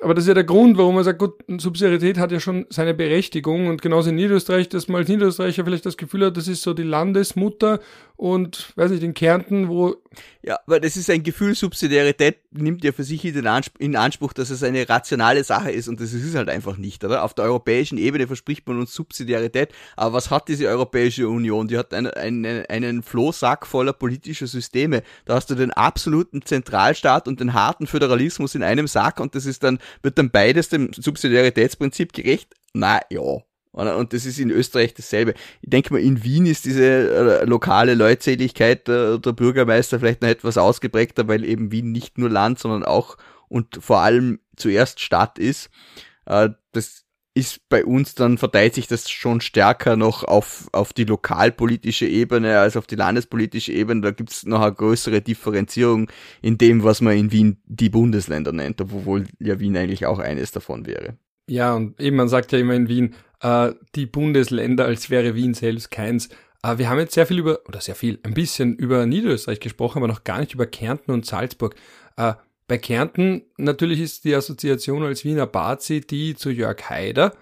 [0.00, 2.94] aber das ist ja der Grund, warum man sagt, gut, Subsidiarität hat ja schon seine
[2.94, 6.62] Berechtigung und genauso in Niederösterreich, dass man als Niederösterreicher vielleicht das Gefühl hat, das ist
[6.62, 7.80] so die Landesmutter
[8.16, 9.96] und, weiß nicht, in Kärnten, wo...
[10.42, 14.62] Ja, weil das ist ein Gefühl, Subsidiarität nimmt ja für sich in Anspruch, dass es
[14.62, 17.24] eine rationale Sache ist und das ist halt einfach nicht, oder?
[17.24, 21.68] Auf der europäischen Ebene verspricht man uns Subsidiarität, aber was hat diese Europäische Union?
[21.68, 25.02] Die hat einen, einen, einen Flohsack voller politischer Systeme.
[25.24, 29.46] Da hast du den absoluten Zentralstaat und den harten Föderalismus in einem Sack und das
[29.46, 32.54] ist dann wird dann beides dem Subsidiaritätsprinzip gerecht?
[32.72, 33.42] Na ja.
[33.72, 35.32] Und das ist in Österreich dasselbe.
[35.62, 40.28] Ich denke mal, in Wien ist diese äh, lokale Leutseligkeit der, der Bürgermeister vielleicht noch
[40.28, 43.16] etwas ausgeprägter, weil eben Wien nicht nur Land, sondern auch
[43.48, 45.70] und vor allem zuerst Stadt ist.
[46.26, 51.04] Äh, das ist bei uns dann verteilt sich das schon stärker noch auf, auf die
[51.04, 54.02] lokalpolitische Ebene als auf die landespolitische Ebene.
[54.02, 56.10] Da gibt's noch eine größere Differenzierung
[56.42, 60.52] in dem, was man in Wien die Bundesländer nennt, obwohl ja Wien eigentlich auch eines
[60.52, 61.16] davon wäre.
[61.48, 65.54] Ja, und eben man sagt ja immer in Wien, äh, die Bundesländer, als wäre Wien
[65.54, 66.28] selbst keins.
[66.62, 69.98] Äh, wir haben jetzt sehr viel über, oder sehr viel, ein bisschen über Niederösterreich gesprochen,
[69.98, 71.74] aber noch gar nicht über Kärnten und Salzburg.
[72.16, 72.34] Äh,
[72.72, 77.34] bei Kärnten natürlich ist die Assoziation als Wiener Bazi die zu Jörg Haider,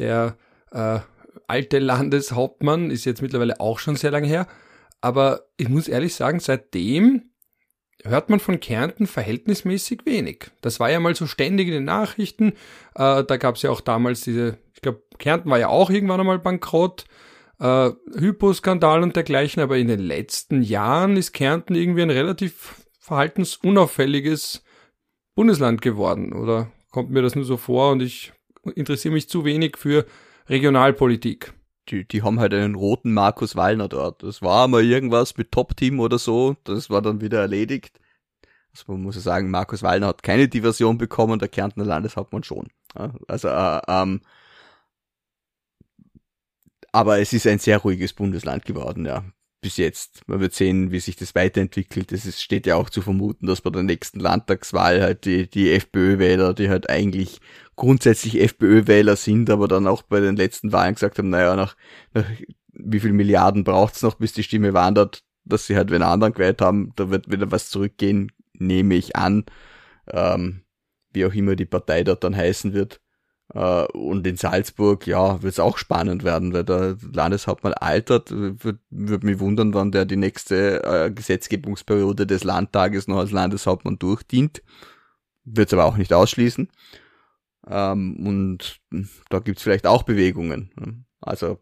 [0.00, 0.36] der
[0.72, 0.98] äh,
[1.46, 4.48] alte Landeshauptmann, ist jetzt mittlerweile auch schon sehr lange her.
[5.00, 7.30] Aber ich muss ehrlich sagen, seitdem
[8.02, 10.50] hört man von Kärnten verhältnismäßig wenig.
[10.62, 12.48] Das war ja mal so ständig in den Nachrichten.
[12.96, 16.18] Äh, da gab es ja auch damals diese, ich glaube, Kärnten war ja auch irgendwann
[16.18, 17.04] einmal bankrott.
[17.60, 24.64] Äh, Hypo-Skandal und dergleichen, aber in den letzten Jahren ist Kärnten irgendwie ein relativ verhaltensunauffälliges
[25.34, 28.32] Bundesland geworden oder kommt mir das nur so vor und ich
[28.74, 30.06] interessiere mich zu wenig für
[30.48, 31.54] Regionalpolitik.
[31.88, 34.22] Die, die haben halt einen roten Markus Wallner dort.
[34.22, 37.98] Das war mal irgendwas mit Top-Team oder so, das war dann wieder erledigt.
[38.72, 42.68] Also man muss ja sagen, Markus Wallner hat keine Diversion bekommen, der Kärntner Landeshauptmann schon.
[43.26, 44.20] Also äh, ähm,
[46.92, 49.24] aber es ist ein sehr ruhiges Bundesland geworden, ja
[49.62, 50.28] bis jetzt.
[50.28, 52.12] Man wird sehen, wie sich das weiterentwickelt.
[52.12, 56.52] Es steht ja auch zu vermuten, dass bei der nächsten Landtagswahl halt die, die FPÖ-Wähler,
[56.52, 57.40] die halt eigentlich
[57.76, 61.76] grundsätzlich FPÖ-Wähler sind, aber dann auch bei den letzten Wahlen gesagt haben, naja, nach,
[62.12, 62.26] nach
[62.72, 66.60] wie viel Milliarden braucht's noch, bis die Stimme wandert, dass sie halt wenn anderen gewählt
[66.60, 69.44] haben, da wird wieder was zurückgehen, nehme ich an.
[70.10, 70.62] Ähm,
[71.12, 73.00] wie auch immer die Partei dort dann heißen wird.
[73.54, 78.30] Uh, und in Salzburg, ja, wird es auch spannend werden, weil der Landeshauptmann altert.
[78.30, 83.98] Würde würd mich wundern, wann der die nächste uh, Gesetzgebungsperiode des Landtages noch als Landeshauptmann
[83.98, 84.62] durchdient.
[85.44, 86.68] Wird es aber auch nicht ausschließen.
[87.64, 88.80] Um, ähm, und
[89.28, 91.06] da gibt's vielleicht auch Bewegungen.
[91.20, 91.60] Also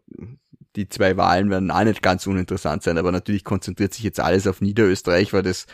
[0.75, 4.47] die zwei Wahlen werden auch nicht ganz uninteressant sein, aber natürlich konzentriert sich jetzt alles
[4.47, 5.65] auf Niederösterreich, weil das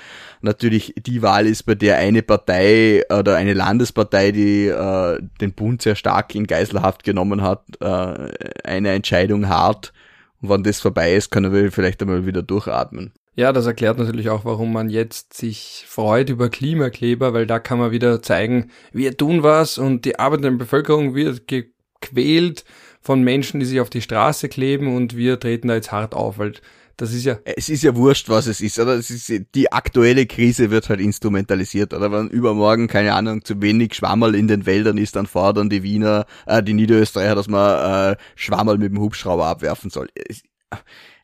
[0.41, 5.81] natürlich die Wahl ist, bei der eine Partei oder eine Landespartei, die äh, den Bund
[5.81, 8.29] sehr stark in Geiselhaft genommen hat, äh,
[8.63, 9.93] eine Entscheidung hart.
[10.41, 13.13] Und wenn das vorbei ist, können wir vielleicht einmal wieder durchatmen.
[13.35, 17.77] Ja, das erklärt natürlich auch, warum man jetzt sich freut über Klimakleber, weil da kann
[17.77, 22.65] man wieder zeigen, wir tun was und die arbeitende Bevölkerung wird gequält
[23.07, 26.39] von Menschen, die sich auf die Straße kleben und wir treten da jetzt hart auf,
[26.39, 26.51] weil
[26.97, 27.37] das ist ja.
[27.45, 28.95] Es ist ja wurscht, was es ist, oder?
[28.95, 32.11] Es ist, die aktuelle Krise wird halt instrumentalisiert, oder?
[32.11, 36.25] Wenn übermorgen, keine Ahnung, zu wenig Schwammerl in den Wäldern ist, dann fordern die Wiener,
[36.47, 40.09] äh, die Niederösterreicher, dass man äh, Schwammerl mit dem Hubschrauber abwerfen soll.
[40.13, 40.41] Es,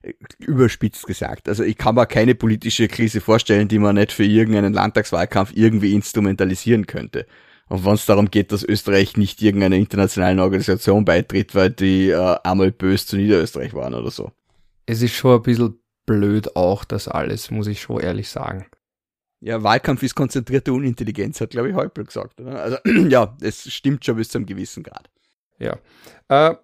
[0.03, 1.49] äh, überspitzt gesagt.
[1.49, 5.93] Also ich kann mir keine politische Krise vorstellen, die man nicht für irgendeinen Landtagswahlkampf irgendwie
[5.93, 7.25] instrumentalisieren könnte.
[7.69, 12.37] Und wenn es darum geht, dass Österreich nicht irgendeiner internationalen Organisation beitritt, weil die äh,
[12.43, 14.31] einmal böse zu Niederösterreich waren oder so.
[14.85, 18.65] Es ist schon ein bisschen blöd auch das alles, muss ich schon ehrlich sagen.
[19.39, 22.39] Ja, Wahlkampf ist konzentrierte Unintelligenz, hat, glaube ich, Häupl gesagt.
[22.39, 22.61] Oder?
[22.61, 22.77] Also
[23.09, 25.09] ja, es stimmt schon bis zu einem gewissen Grad.
[25.59, 25.77] Ja.
[26.29, 26.55] Äh,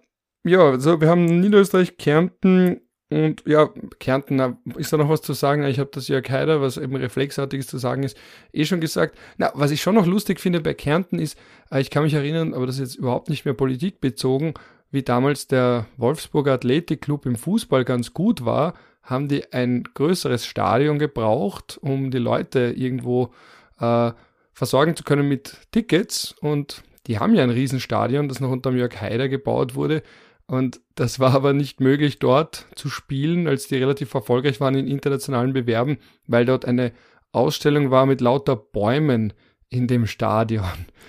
[0.44, 2.80] ja, also wir haben Niederösterreich, Kärnten
[3.10, 5.64] und ja, Kärnten, ist da noch was zu sagen?
[5.64, 8.16] Ich habe das Jörg Haider, was eben reflexartiges zu sagen ist,
[8.52, 9.18] eh schon gesagt.
[9.36, 11.36] Na, was ich schon noch lustig finde bei Kärnten ist,
[11.72, 14.54] äh, ich kann mich erinnern, aber das ist jetzt überhaupt nicht mehr politikbezogen,
[14.92, 20.98] wie damals der Wolfsburger Athletikclub im Fußball ganz gut war, haben die ein größeres Stadion
[21.00, 23.32] gebraucht, um die Leute irgendwo
[23.80, 24.12] äh,
[24.52, 26.34] versorgen zu können mit Tickets.
[26.40, 30.02] Und die haben ja ein Riesenstadion, das noch unter Jörg Haider gebaut wurde.
[30.50, 34.88] Und das war aber nicht möglich, dort zu spielen, als die relativ erfolgreich waren in
[34.88, 36.92] internationalen Bewerben, weil dort eine
[37.30, 39.32] Ausstellung war mit lauter Bäumen,
[39.72, 40.64] in dem Stadion.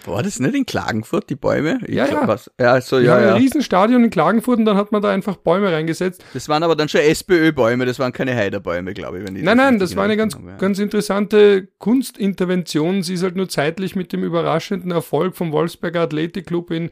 [0.05, 1.79] War das nicht in Klagenfurt, die Bäume?
[1.85, 2.27] Ich ja, ja.
[2.27, 3.33] Was, ja, so, ja, ja.
[3.33, 6.23] ein Riesenstadion in Klagenfurt und dann hat man da einfach Bäume reingesetzt.
[6.33, 9.27] Das waren aber dann schon SPÖ-Bäume, das waren keine Heiderbäume, glaube ich.
[9.27, 10.57] Wenn ich nein, das nein, das war eine ganz, habe, ja.
[10.57, 13.01] ganz interessante Kunstintervention.
[13.01, 16.91] Sie ist halt nur zeitlich mit dem überraschenden Erfolg vom Wolfsberger Athletikclub in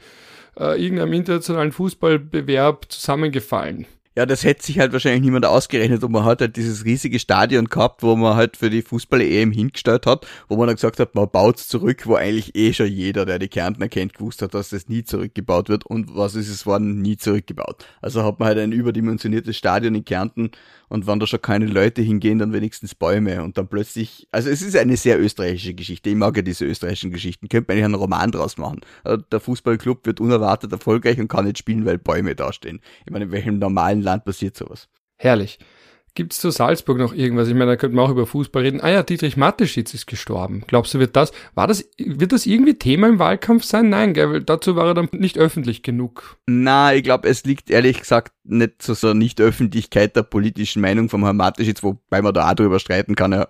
[0.58, 3.86] äh, irgendeinem internationalen Fußballbewerb zusammengefallen.
[4.20, 7.70] Ja, das hätte sich halt wahrscheinlich niemand ausgerechnet und man hat halt dieses riesige Stadion
[7.70, 11.30] gehabt, wo man halt für die Fußball-EM hingestellt hat, wo man dann gesagt hat, man
[11.30, 14.90] baut's zurück, wo eigentlich eh schon jeder, der die Kärntner kennt, gewusst hat, dass das
[14.90, 17.86] nie zurückgebaut wird und was ist es worden, nie zurückgebaut.
[18.02, 20.52] Also hat man halt ein überdimensioniertes Stadion in Kärnten
[20.90, 24.62] und wenn da schon keine Leute hingehen, dann wenigstens Bäume und dann plötzlich, also es
[24.62, 26.10] ist eine sehr österreichische Geschichte.
[26.10, 27.48] Ich mag ja diese österreichischen Geschichten.
[27.48, 28.82] Könnte man eigentlich einen Roman draus machen.
[29.04, 32.82] Also der Fußballclub wird unerwartet erfolgreich und kann nicht spielen, weil Bäume dastehen.
[33.06, 34.90] Ich meine, in welchem normalen Land passiert sowas?
[35.16, 35.60] Herrlich.
[36.16, 37.48] Gibt es zu Salzburg noch irgendwas?
[37.48, 38.82] Ich meine, da könnte man auch über Fußball reden.
[38.82, 40.64] Ah ja, Dietrich Mateschitz ist gestorben.
[40.68, 43.90] Glaubst du, wird das, war das, wird das irgendwie Thema im Wahlkampf sein?
[43.90, 46.38] Nein, gell, weil dazu war er dann nicht öffentlich genug.
[46.48, 51.24] Na, ich glaube, es liegt ehrlich gesagt nicht zu so Nicht-Öffentlichkeit der politischen Meinung vom
[51.24, 53.34] Herrn Mateschitz, wobei man da auch drüber streiten kann.
[53.34, 53.50] Er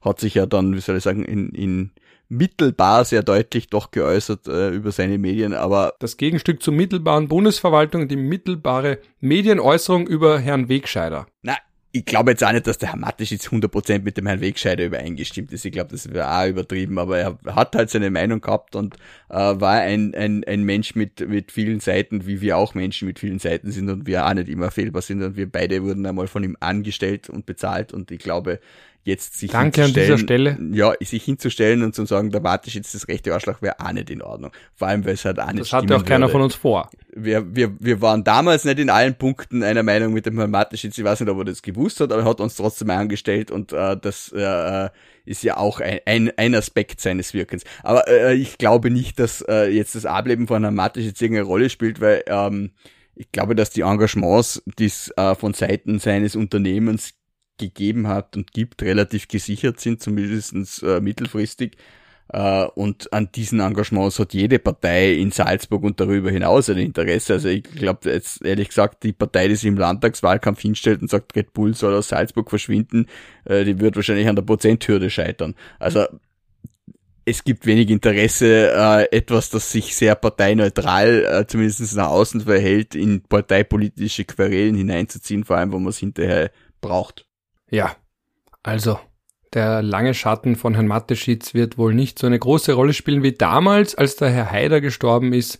[0.00, 1.90] hat sich ja dann, wie soll ich sagen, in, in
[2.30, 8.08] mittelbar sehr deutlich doch geäußert äh, über seine Medien, aber das Gegenstück zur mittelbaren Bundesverwaltung,
[8.08, 11.26] die mittelbare Medienäußerung über Herrn Wegscheider.
[11.42, 11.56] Na,
[11.92, 14.84] ich glaube jetzt auch nicht, dass der Herr Mattisch jetzt 100% mit dem Herrn Wegscheider
[14.84, 15.64] übereingestimmt ist.
[15.64, 18.94] Ich glaube, das wäre auch übertrieben, aber er hat halt seine Meinung gehabt und
[19.28, 23.18] äh, war ein, ein, ein Mensch mit, mit vielen Seiten, wie wir auch Menschen mit
[23.18, 26.28] vielen Seiten sind und wir auch nicht immer fehlbar sind und wir beide wurden einmal
[26.28, 28.60] von ihm angestellt und bezahlt und ich glaube,
[29.02, 30.58] jetzt sich Danke an dieser Stelle.
[30.72, 33.92] Ja, sich hinzustellen und zu sagen, da warte ich jetzt das rechte Arschloch, wäre auch
[33.92, 34.52] nicht in Ordnung.
[34.74, 36.32] Vor allem, weil es halt auch nicht Das hatte auch keiner würde.
[36.32, 36.90] von uns vor.
[37.14, 40.98] Wir, wir, wir waren damals nicht in allen Punkten einer Meinung mit dem Herrn Mateschitz.
[40.98, 43.72] Ich weiß nicht, ob er das gewusst hat, aber er hat uns trotzdem angestellt und
[43.72, 44.90] äh, das äh,
[45.24, 47.64] ist ja auch ein, ein, ein Aspekt seines Wirkens.
[47.82, 51.70] Aber äh, ich glaube nicht, dass äh, jetzt das Ableben von Herrn Mateschitz irgendeine Rolle
[51.70, 52.72] spielt, weil ähm,
[53.14, 57.14] ich glaube, dass die Engagements, die es äh, von Seiten seines Unternehmens
[57.60, 61.76] gegeben hat und gibt, relativ gesichert sind, zumindest äh, mittelfristig.
[62.32, 67.32] Uh, und an diesen Engagements hat jede Partei in Salzburg und darüber hinaus ein Interesse.
[67.32, 71.34] Also ich glaube jetzt ehrlich gesagt, die Partei, die sich im Landtagswahlkampf hinstellt und sagt,
[71.34, 73.06] Red Bull soll aus Salzburg verschwinden,
[73.48, 75.56] uh, die wird wahrscheinlich an der Prozenthürde scheitern.
[75.80, 76.06] Also
[77.24, 83.22] es gibt wenig Interesse, uh, etwas, das sich sehr parteineutral, zumindest nach außen verhält, in
[83.22, 87.26] parteipolitische Querelen hineinzuziehen, vor allem, wo man es hinterher braucht.
[87.70, 87.96] Ja,
[88.62, 88.98] also
[89.52, 93.32] der lange Schatten von Herrn Mateschitz wird wohl nicht so eine große Rolle spielen wie
[93.32, 95.58] damals, als der Herr Haider gestorben ist,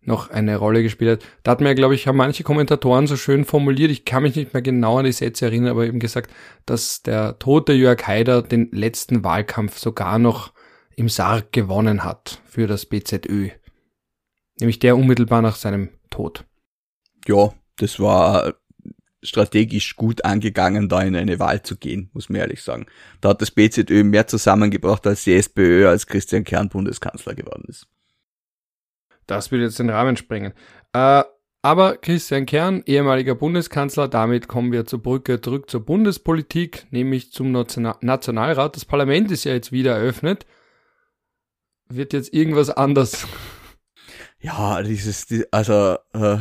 [0.00, 1.28] noch eine Rolle gespielt hat.
[1.42, 4.54] Da hat mir, glaube ich, haben manche Kommentatoren so schön formuliert, ich kann mich nicht
[4.54, 6.32] mehr genau an die Sätze erinnern, aber eben gesagt,
[6.66, 10.52] dass der tote Jörg Haider den letzten Wahlkampf sogar noch
[10.96, 13.50] im Sarg gewonnen hat für das BZÖ.
[14.58, 16.44] Nämlich der unmittelbar nach seinem Tod.
[17.26, 18.54] Ja, das war
[19.22, 22.86] strategisch gut angegangen, da in eine Wahl zu gehen, muss man ehrlich sagen.
[23.20, 27.86] Da hat das BZÖ mehr zusammengebracht als die SPÖ, als Christian Kern Bundeskanzler geworden ist.
[29.26, 30.52] Das würde jetzt den Rahmen sprengen.
[30.92, 31.22] Äh,
[31.62, 37.50] aber Christian Kern, ehemaliger Bundeskanzler, damit kommen wir zur Brücke zurück zur Bundespolitik, nämlich zum
[37.50, 38.76] Nationalrat.
[38.76, 40.46] Das Parlament ist ja jetzt wieder eröffnet.
[41.88, 43.26] Wird jetzt irgendwas anders?
[44.40, 46.38] Ja, dieses, also äh,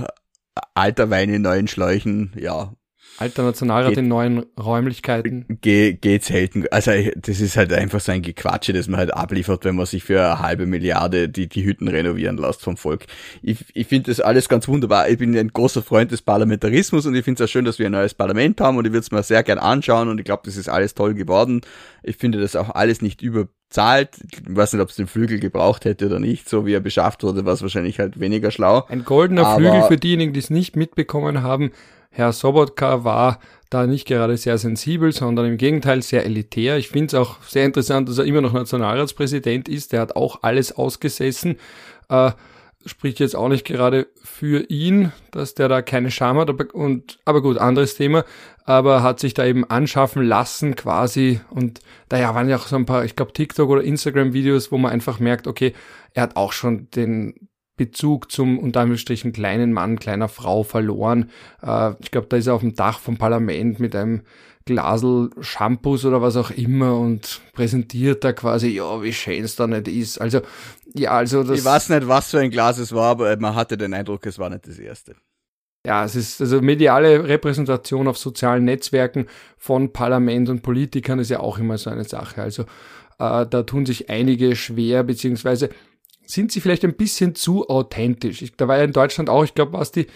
[0.78, 2.74] alter Wein in neuen Schläuchen, ja.
[3.20, 5.46] Alter Nationalrat geht, in neuen Räumlichkeiten.
[5.62, 6.66] Geht, geht selten.
[6.70, 10.04] Also das ist halt einfach so ein Gequatsche, das man halt abliefert, wenn man sich
[10.04, 13.06] für eine halbe Milliarde die, die Hütten renovieren lässt vom Volk.
[13.42, 15.10] Ich, ich finde das alles ganz wunderbar.
[15.10, 17.88] Ich bin ein großer Freund des Parlamentarismus und ich finde es auch schön, dass wir
[17.88, 20.44] ein neues Parlament haben und ich würde es mir sehr gern anschauen und ich glaube,
[20.46, 21.62] das ist alles toll geworden.
[22.04, 24.10] Ich finde das auch alles nicht über zahlt.
[24.32, 26.50] Ich weiß nicht, ob es den Flügel gebraucht hätte oder nicht.
[26.50, 28.86] So wie er beschafft wurde, war es wahrscheinlich halt weniger schlau.
[28.90, 31.72] Ein goldener Aber Flügel für diejenigen, die es nicht mitbekommen haben.
[32.10, 33.40] Herr Sobotka war
[33.70, 36.78] da nicht gerade sehr sensibel, sondern im Gegenteil sehr elitär.
[36.78, 39.92] Ich finde es auch sehr interessant, dass er immer noch Nationalratspräsident ist.
[39.92, 41.58] Der hat auch alles ausgesessen.
[42.10, 42.32] Äh,
[42.88, 46.50] spricht jetzt auch nicht gerade für ihn, dass der da keine Scham hat.
[46.50, 48.26] Aber, und, aber gut, anderes Thema.
[48.66, 51.42] Aber hat sich da eben anschaffen lassen quasi.
[51.50, 54.92] Und daher waren ja auch so ein paar, ich glaube, TikTok oder Instagram-Videos, wo man
[54.92, 55.74] einfach merkt, okay,
[56.14, 61.30] er hat auch schon den Bezug zum unter Anführungsstrichen kleinen Mann, kleiner Frau verloren.
[61.62, 64.24] Äh, ich glaube, da ist er auf dem Dach vom Parlament mit einem
[64.66, 69.66] Glasel Shampoos oder was auch immer und präsentiert da quasi, ja, wie schön es da
[69.66, 70.20] nicht ist.
[70.20, 70.42] Also,
[70.98, 71.60] ja, also das.
[71.60, 74.40] Ich weiß nicht, was für ein Glas es war, aber man hatte den Eindruck, es
[74.40, 75.16] war nicht das erste.
[75.86, 79.28] Ja, es ist, also mediale Repräsentation auf sozialen Netzwerken
[79.58, 82.42] von Parlament und Politikern ist ja auch immer so eine Sache.
[82.42, 82.64] Also,
[83.20, 85.70] äh, da tun sich einige schwer, beziehungsweise
[86.26, 88.42] sind sie vielleicht ein bisschen zu authentisch.
[88.42, 90.08] Ich, da war ja in Deutschland auch, ich glaube, was die,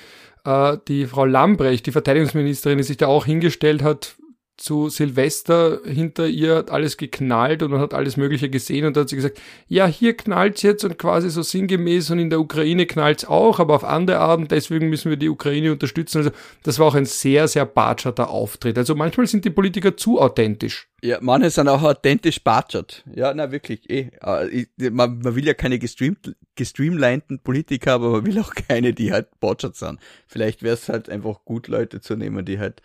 [0.44, 4.16] äh, die Frau Lambrecht, die Verteidigungsministerin, die sich da auch hingestellt hat
[4.62, 9.04] zu Silvester hinter ihr hat alles geknallt und man hat alles Mögliche gesehen und dann
[9.04, 12.86] hat sie gesagt, ja, hier knallt's jetzt und quasi so sinngemäß und in der Ukraine
[12.86, 16.20] knallt's auch, aber auf andere Arten, deswegen müssen wir die Ukraine unterstützen.
[16.20, 16.32] Also
[16.64, 18.78] das war auch ein sehr, sehr batscherter Auftritt.
[18.78, 20.88] Also manchmal sind die Politiker zu authentisch.
[21.04, 23.04] Ja, manche sind auch authentisch batschert.
[23.16, 24.12] Ja, na wirklich, eh.
[24.22, 29.12] Äh, man, man will ja keine gestreamt, gestreamlinten Politiker, aber man will auch keine, die
[29.12, 30.00] halt batschert sind.
[30.28, 32.84] Vielleicht wäre es halt einfach gut, Leute zu nehmen, die halt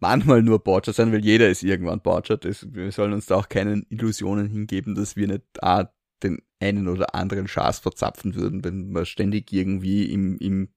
[0.00, 2.38] manchmal nur Borger sein, weil jeder ist irgendwann Borger.
[2.42, 5.90] Wir sollen uns da auch keinen Illusionen hingeben, dass wir nicht ah,
[6.22, 10.68] den einen oder anderen Schaß verzapfen würden, wenn man ständig irgendwie im, im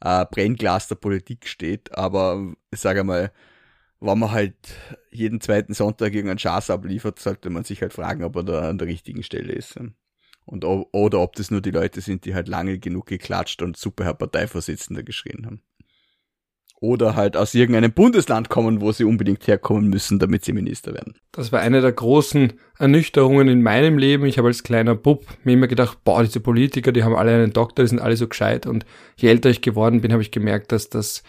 [0.00, 1.96] äh, Brennglas der Politik steht.
[1.96, 3.32] Aber ich sage mal,
[4.00, 4.56] wenn man halt
[5.10, 8.78] jeden zweiten Sonntag irgendeinen Schaß abliefert, sollte man sich halt fragen, ob er da an
[8.78, 9.78] der richtigen Stelle ist.
[10.44, 14.04] Und, oder ob das nur die Leute sind, die halt lange genug geklatscht und super
[14.04, 15.62] Herr Parteivorsitzender geschrien haben
[16.80, 21.14] oder halt aus irgendeinem Bundesland kommen, wo sie unbedingt herkommen müssen, damit sie Minister werden.
[21.32, 24.26] Das war eine der großen Ernüchterungen in meinem Leben.
[24.26, 27.52] Ich habe als kleiner Bub mir immer gedacht, boah, diese Politiker, die haben alle einen
[27.52, 28.66] Doktor, die sind alle so gescheit.
[28.66, 31.24] Und je älter ich geworden bin, habe ich gemerkt, dass das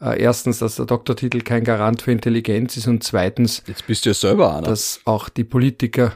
[0.00, 4.10] äh, erstens, dass der Doktortitel kein Garant für Intelligenz ist und zweitens, jetzt bist du
[4.10, 4.66] ja selber einer.
[4.66, 6.12] dass auch die Politiker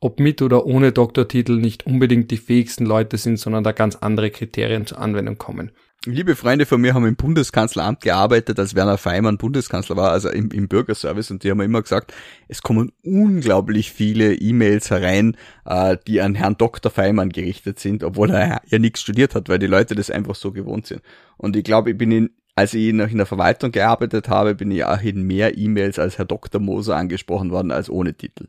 [0.00, 4.30] ob mit oder ohne Doktortitel nicht unbedingt die fähigsten Leute sind, sondern da ganz andere
[4.30, 5.72] Kriterien zur Anwendung kommen.
[6.06, 10.50] Liebe Freunde von mir haben im Bundeskanzleramt gearbeitet, als Werner Feimann Bundeskanzler war, also im,
[10.50, 12.12] im Bürgerservice, und die haben immer gesagt,
[12.46, 16.92] es kommen unglaublich viele E-Mails herein, äh, die an Herrn Dr.
[16.92, 20.52] Feimann gerichtet sind, obwohl er ja nichts studiert hat, weil die Leute das einfach so
[20.52, 21.00] gewohnt sind.
[21.38, 24.70] Und ich glaube, ich bin in, als ich noch in der Verwaltung gearbeitet habe, bin
[24.70, 26.60] ich auch in mehr E-Mails als Herr Dr.
[26.60, 28.48] Moser angesprochen worden als ohne Titel.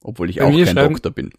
[0.00, 1.30] Obwohl ich Bei auch kein Doktor bin.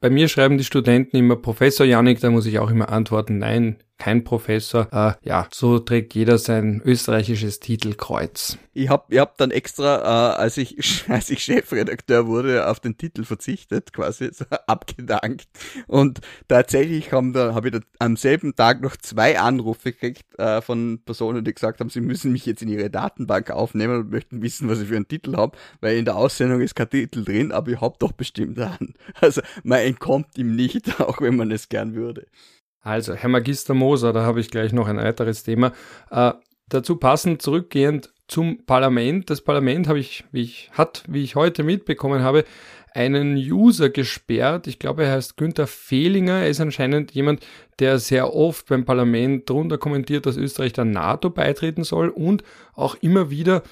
[0.00, 3.76] Bei mir schreiben die Studenten immer Professor Janik, da muss ich auch immer antworten, nein,
[4.00, 4.88] kein Professor.
[4.90, 8.58] Äh, ja, so trägt jeder sein österreichisches Titelkreuz.
[8.72, 12.96] Ich hab, ich hab dann extra, äh, als ich als ich Chefredakteur wurde, auf den
[12.96, 15.48] Titel verzichtet, quasi so abgedankt.
[15.86, 20.62] Und tatsächlich haben da habe ich da am selben Tag noch zwei Anrufe gekriegt äh,
[20.62, 24.40] von Personen, die gesagt haben, sie müssen mich jetzt in ihre Datenbank aufnehmen und möchten
[24.40, 27.52] wissen, was ich für einen Titel habe, weil in der Aussendung ist kein Titel drin,
[27.52, 28.94] aber ich hab doch bestimmt einen.
[29.20, 32.26] Also man entkommt ihm nicht, auch wenn man es gern würde.
[32.82, 35.72] Also, Herr Magister Moser, da habe ich gleich noch ein weiteres Thema.
[36.10, 36.32] Äh,
[36.68, 39.28] dazu passend zurückgehend zum Parlament.
[39.28, 42.44] Das Parlament habe ich, wie ich, hat, wie ich heute mitbekommen habe,
[42.92, 44.66] einen User gesperrt.
[44.66, 46.40] Ich glaube, er heißt Günther Fehlinger.
[46.40, 47.44] Er ist anscheinend jemand,
[47.78, 52.42] der sehr oft beim Parlament drunter kommentiert, dass Österreich der NATO beitreten soll und
[52.74, 53.62] auch immer wieder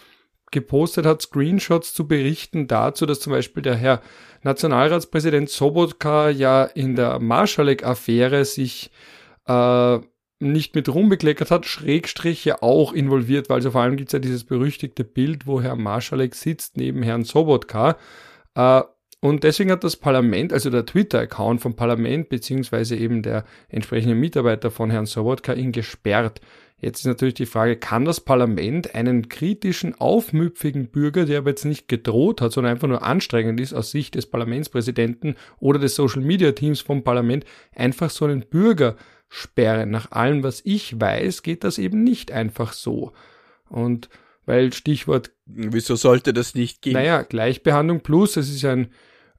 [0.50, 4.02] gepostet hat, Screenshots zu berichten dazu, dass zum Beispiel der Herr
[4.42, 8.90] Nationalratspräsident Sobotka ja in der Marschalek-Affäre sich
[9.46, 9.98] äh,
[10.40, 14.44] nicht mit rumbekleckert hat, Schrägstrich ja auch involviert, weil also vor allem gibt's ja dieses
[14.44, 17.96] berüchtigte Bild, wo Herr Marschalek sitzt neben Herrn Sobotka.
[18.54, 18.82] Äh,
[19.20, 24.70] und deswegen hat das Parlament, also der Twitter-Account vom Parlament, beziehungsweise eben der entsprechende Mitarbeiter
[24.70, 26.40] von Herrn Sobotka ihn gesperrt.
[26.80, 31.64] Jetzt ist natürlich die Frage, kann das Parlament einen kritischen, aufmüpfigen Bürger, der aber jetzt
[31.64, 36.22] nicht gedroht hat, sondern einfach nur anstrengend ist aus Sicht des Parlamentspräsidenten oder des Social
[36.22, 38.96] Media Teams vom Parlament, einfach so einen Bürger
[39.28, 39.90] sperren?
[39.90, 43.12] Nach allem, was ich weiß, geht das eben nicht einfach so.
[43.68, 44.08] Und
[44.48, 45.30] weil Stichwort.
[45.44, 46.94] Wieso sollte das nicht gehen?
[46.94, 48.88] Naja, Gleichbehandlung plus, es ist ein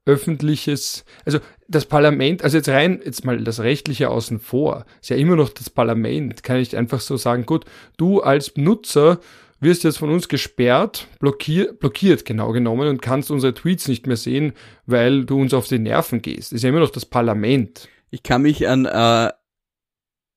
[0.05, 5.15] öffentliches, also das Parlament, also jetzt rein, jetzt mal das Rechtliche außen vor, ist ja
[5.15, 7.65] immer noch das Parlament, kann ich einfach so sagen, gut,
[7.97, 9.19] du als Nutzer
[9.59, 14.17] wirst jetzt von uns gesperrt, blockiert, blockiert genau genommen und kannst unsere Tweets nicht mehr
[14.17, 14.53] sehen,
[14.85, 16.53] weil du uns auf die Nerven gehst.
[16.53, 17.89] Ist ja immer noch das Parlament.
[18.09, 19.29] Ich kann mich an äh,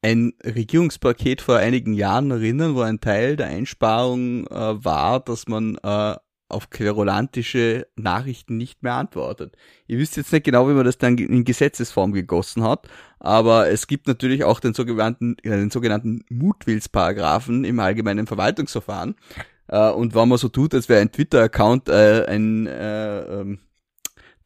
[0.02, 5.76] ein Regierungspaket vor einigen Jahren erinnern, wo ein Teil der Einsparung äh, war, dass man
[5.82, 6.16] äh,
[6.52, 9.56] auf querulantische Nachrichten nicht mehr antwortet.
[9.86, 12.88] Ihr wisst jetzt nicht genau, wie man das dann in Gesetzesform gegossen hat,
[13.18, 19.16] aber es gibt natürlich auch den sogenannten, äh, den sogenannten Mutwillsparagraphen im allgemeinen Verwaltungsverfahren.
[19.68, 23.58] Äh, und wenn man so tut, als wäre ein Twitter-Account äh, ein äh, ähm,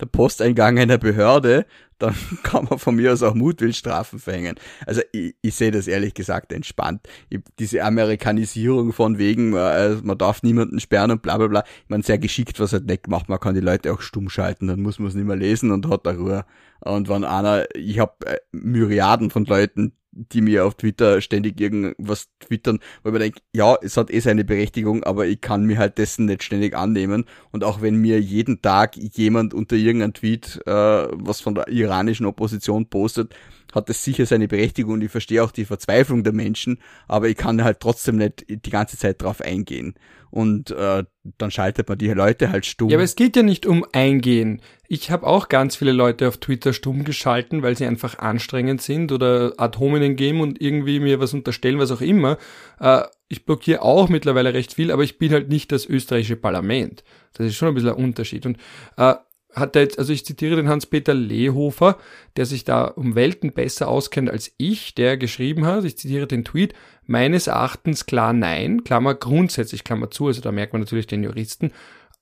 [0.00, 1.66] der Posteingang einer Behörde,
[1.98, 4.56] dann kann man von mir aus auch Mutwillstrafen verhängen.
[4.86, 7.06] Also ich, ich sehe das ehrlich gesagt entspannt.
[7.28, 11.64] Ich, diese Amerikanisierung von wegen, äh, man darf niemanden sperren und bla bla bla.
[11.84, 13.28] Ich meine, sehr geschickt, was halt nicht gemacht.
[13.28, 15.88] Man kann die Leute auch stumm schalten, dann muss man es nicht mehr lesen und
[15.88, 16.44] hat da Ruhe.
[16.80, 22.28] Und wenn einer, ich habe äh, Myriaden von Leuten, die mir auf Twitter ständig irgendwas
[22.40, 25.98] twittern, weil man denkt, ja, es hat eh seine Berechtigung, aber ich kann mir halt
[25.98, 27.24] dessen nicht ständig annehmen.
[27.52, 32.26] Und auch wenn mir jeden Tag jemand unter irgendeinem Tweet äh, was von der iranischen
[32.26, 33.34] Opposition postet,
[33.74, 37.36] hat das sicher seine Berechtigung und ich verstehe auch die Verzweiflung der Menschen, aber ich
[37.36, 39.94] kann halt trotzdem nicht die ganze Zeit drauf eingehen.
[40.30, 41.04] Und äh,
[41.38, 42.90] dann schaltet man die Leute halt stumm.
[42.90, 44.60] Ja, aber es geht ja nicht um Eingehen.
[44.88, 49.12] Ich habe auch ganz viele Leute auf Twitter stumm geschalten, weil sie einfach anstrengend sind
[49.12, 52.38] oder ad hominem geben und irgendwie mir was unterstellen, was auch immer.
[52.80, 57.02] Äh, ich blockiere auch mittlerweile recht viel, aber ich bin halt nicht das österreichische Parlament.
[57.32, 58.46] Das ist schon ein bisschen ein Unterschied.
[58.46, 58.58] Und
[58.96, 59.14] äh,
[59.56, 61.98] hat er jetzt, also ich zitiere den Hans-Peter Lehofer,
[62.36, 66.44] der sich da um Welten besser auskennt als ich, der geschrieben hat, ich zitiere den
[66.44, 66.74] Tweet,
[67.06, 71.72] meines Erachtens klar nein, Klammer grundsätzlich, Klammer zu, also da merkt man natürlich den Juristen,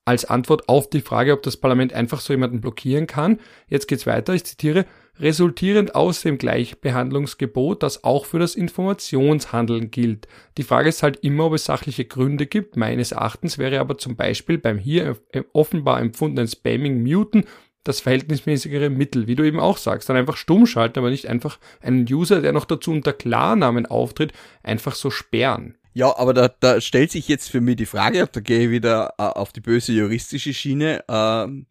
[0.05, 3.39] als Antwort auf die Frage, ob das Parlament einfach so jemanden blockieren kann.
[3.67, 4.85] Jetzt geht's weiter, ich zitiere,
[5.19, 10.27] resultierend aus dem Gleichbehandlungsgebot, das auch für das Informationshandeln gilt.
[10.57, 12.77] Die Frage ist halt immer, ob es sachliche Gründe gibt.
[12.77, 15.17] Meines Erachtens wäre aber zum Beispiel beim hier
[15.53, 17.45] offenbar empfundenen Spamming muten
[17.85, 20.09] das verhältnismäßigere Mittel, wie du eben auch sagst.
[20.09, 24.33] Dann einfach stumm schalten, aber nicht einfach einen User, der noch dazu unter Klarnamen auftritt,
[24.63, 25.77] einfach so sperren.
[25.95, 29.13] Ja, aber da, da stellt sich jetzt für mich die Frage, da gehe ich wieder
[29.17, 31.05] äh, auf die böse juristische Schiene.
[31.07, 31.67] Ähm,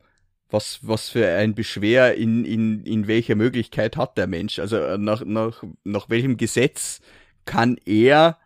[0.49, 4.59] was, was für ein Beschwer in, in, in welcher Möglichkeit hat der Mensch?
[4.59, 7.03] Also äh, nach, nach, nach welchem Gesetz
[7.45, 8.39] kann er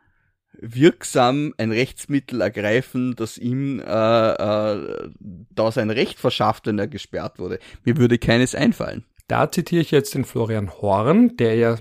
[0.52, 7.38] wirksam ein Rechtsmittel ergreifen, das ihm äh, äh, da sein Recht verschafft, wenn er gesperrt
[7.38, 7.60] wurde.
[7.84, 9.04] Mir würde keines einfallen.
[9.28, 11.76] Da zitiere ich jetzt den Florian Horn, der ja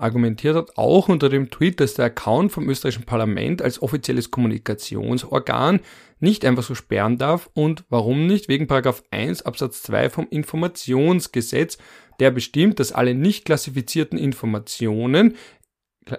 [0.00, 5.80] argumentiert hat, auch unter dem Tweet, dass der Account vom österreichischen Parlament als offizielles Kommunikationsorgan
[6.20, 8.48] nicht einfach so sperren darf und warum nicht?
[8.48, 11.78] Wegen Paragraph 1 Absatz 2 vom Informationsgesetz,
[12.18, 15.36] der bestimmt, dass alle nicht klassifizierten Informationen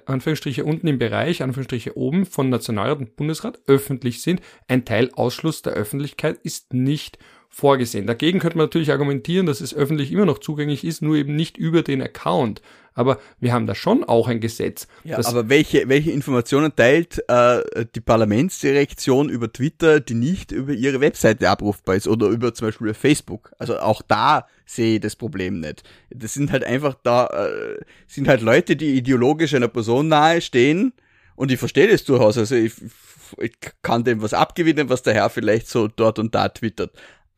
[0.05, 4.41] Anführungsstriche unten im Bereich, Anführungsstriche oben von Nationalrat und Bundesrat öffentlich sind.
[4.67, 7.17] Ein Teilausschluss der Öffentlichkeit ist nicht
[7.51, 8.07] vorgesehen.
[8.07, 11.57] Dagegen könnte man natürlich argumentieren, dass es öffentlich immer noch zugänglich ist, nur eben nicht
[11.57, 12.61] über den Account.
[12.93, 14.87] Aber wir haben da schon auch ein Gesetz.
[15.03, 20.99] Ja, aber welche, welche Informationen teilt äh, die Parlamentsdirektion über Twitter, die nicht über ihre
[20.99, 23.51] Webseite abrufbar ist oder über zum Beispiel Facebook?
[23.59, 25.83] Also auch da sehe ich das Problem nicht.
[26.09, 30.93] Das sind halt einfach da, äh, sind halt Leute, die ideologisch einer Person nahe stehen
[31.35, 32.37] und ich verstehe das durchaus.
[32.37, 32.73] Also ich,
[33.39, 36.91] ich kann dem was abgewinnen, was der Herr vielleicht so dort und da twittert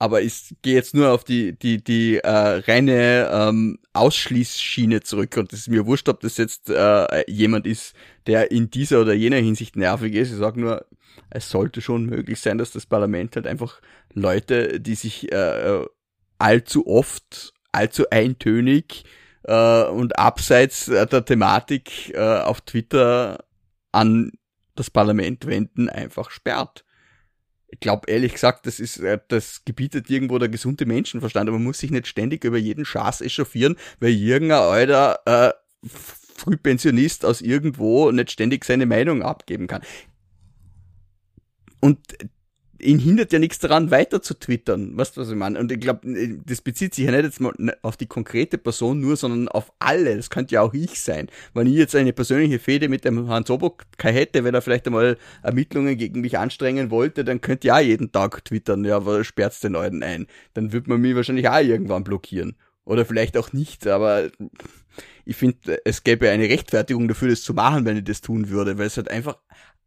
[0.04, 5.54] aber ich gehe jetzt nur auf die die die äh, reine ähm, Ausschließschiene zurück und
[5.54, 7.96] es ist mir wurscht, ob das jetzt äh, jemand ist,
[8.28, 10.32] der in dieser oder jener Hinsicht nervig ist.
[10.34, 10.86] Ich sage nur,
[11.30, 13.80] es sollte schon möglich sein, dass das Parlament halt einfach
[14.14, 15.86] Leute, die sich äh,
[16.38, 19.06] allzu oft, allzu eintönig
[19.44, 23.46] äh, und abseits der Thematik äh, auf Twitter
[23.94, 24.34] an
[24.76, 26.84] das Parlament wenden, einfach sperrt
[27.74, 31.66] ich glaube ehrlich gesagt, das ist, äh, das gebietet irgendwo der gesunde Menschenverstand, aber man
[31.66, 35.54] muss sich nicht ständig über jeden Schaß echauffieren, weil irgendein alter äh,
[35.88, 39.82] Frühpensionist aus irgendwo nicht ständig seine Meinung abgeben kann.
[41.80, 42.00] Und
[42.84, 44.98] ihn hindert ja nichts daran, weiter zu twittern.
[44.98, 45.60] Weißt du, was ich meine?
[45.60, 46.02] Und ich glaube,
[46.46, 50.16] das bezieht sich ja nicht jetzt mal auf die konkrete Person nur, sondern auf alle.
[50.16, 51.28] Das könnte ja auch ich sein.
[51.54, 55.18] Wenn ich jetzt eine persönliche Fehde mit dem Hans Obok hätte, wenn er vielleicht einmal
[55.42, 59.74] Ermittlungen gegen mich anstrengen wollte, dann könnte ja jeden Tag twittern, ja, aber sperrt's den
[59.74, 60.28] Leuten ein.
[60.54, 62.56] Dann wird man mich wahrscheinlich auch irgendwann blockieren.
[62.86, 64.30] Oder vielleicht auch nicht, aber
[65.26, 68.78] ich finde, es gäbe eine Rechtfertigung dafür, das zu machen, wenn ich das tun würde,
[68.78, 69.38] weil es halt einfach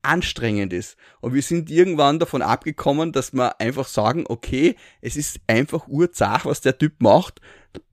[0.07, 0.97] anstrengend ist.
[1.21, 6.47] Und wir sind irgendwann davon abgekommen, dass wir einfach sagen, okay, es ist einfach urzach,
[6.47, 7.41] was der Typ macht.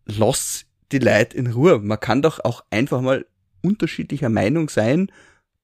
[0.05, 1.79] Lass die Leute in Ruhe.
[1.79, 3.25] Man kann doch auch einfach mal
[3.61, 5.11] unterschiedlicher Meinung sein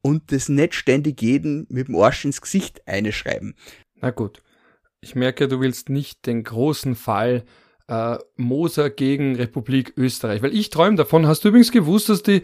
[0.01, 3.55] und das nicht ständig jeden mit dem Arsch ins Gesicht einschreiben.
[4.01, 4.41] Na gut.
[5.01, 7.45] Ich merke, du willst nicht den großen Fall
[7.87, 11.27] äh, Moser gegen Republik Österreich, weil ich träume davon.
[11.27, 12.43] Hast du übrigens gewusst, dass die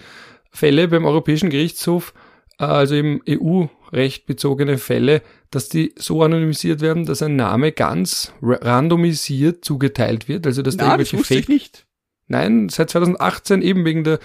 [0.52, 2.14] Fälle beim Europäischen Gerichtshof,
[2.58, 9.66] also im EU-Recht bezogene Fälle, dass die so anonymisiert werden, dass ein Name ganz randomisiert
[9.66, 10.46] zugeteilt wird?
[10.46, 11.50] Also dass Na, da irgendwelche das Fake.
[11.50, 11.86] nicht.
[12.28, 14.20] Nein, seit 2018 eben wegen der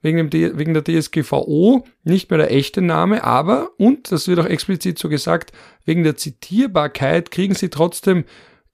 [0.00, 4.46] wegen, dem, wegen der DSGVO nicht mehr der echte Name, aber, und das wird auch
[4.46, 5.52] explizit so gesagt,
[5.84, 8.24] wegen der Zitierbarkeit kriegen sie trotzdem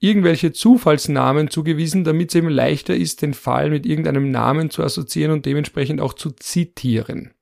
[0.01, 5.33] irgendwelche Zufallsnamen zugewiesen, damit es eben leichter ist, den Fall mit irgendeinem Namen zu assoziieren
[5.33, 7.33] und dementsprechend auch zu zitieren.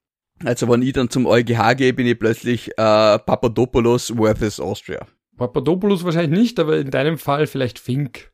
[0.45, 2.75] Also wenn ich dann zum EuGH gehe, bin ich plötzlich äh,
[3.19, 5.07] Papadopoulos versus Austria.
[5.37, 8.31] Papadopoulos wahrscheinlich nicht, aber in deinem Fall vielleicht Fink.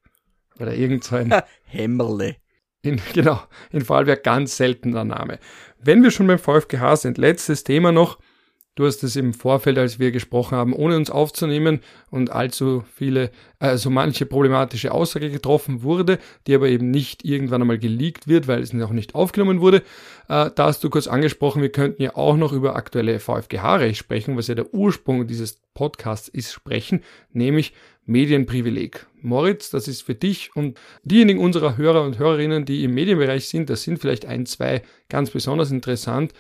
[0.59, 1.35] Oder irgend so ein...
[1.65, 2.37] Hämmerle.
[2.83, 3.41] In, genau,
[3.71, 5.39] in Vorarlberg ganz seltener Name.
[5.81, 8.19] Wenn wir schon beim VfGH sind, letztes Thema noch.
[8.79, 11.81] Du hast es im Vorfeld, als wir gesprochen haben, ohne uns aufzunehmen
[12.13, 17.81] und allzu viele, also manche problematische Aussage getroffen wurde, die aber eben nicht irgendwann einmal
[17.81, 19.79] geleakt wird, weil es noch nicht aufgenommen wurde.
[20.29, 24.37] Äh, da hast du kurz angesprochen, wir könnten ja auch noch über aktuelle VfGH-Recht sprechen,
[24.37, 27.03] was ja der Ursprung dieses Podcasts ist, sprechen,
[27.33, 27.73] nämlich
[28.07, 29.07] Medienprivileg.
[29.23, 33.71] Moritz, das ist für dich und diejenigen unserer Hörer und Hörerinnen, die im Medienbereich sind,
[33.71, 36.33] das sind vielleicht ein, zwei ganz besonders interessant.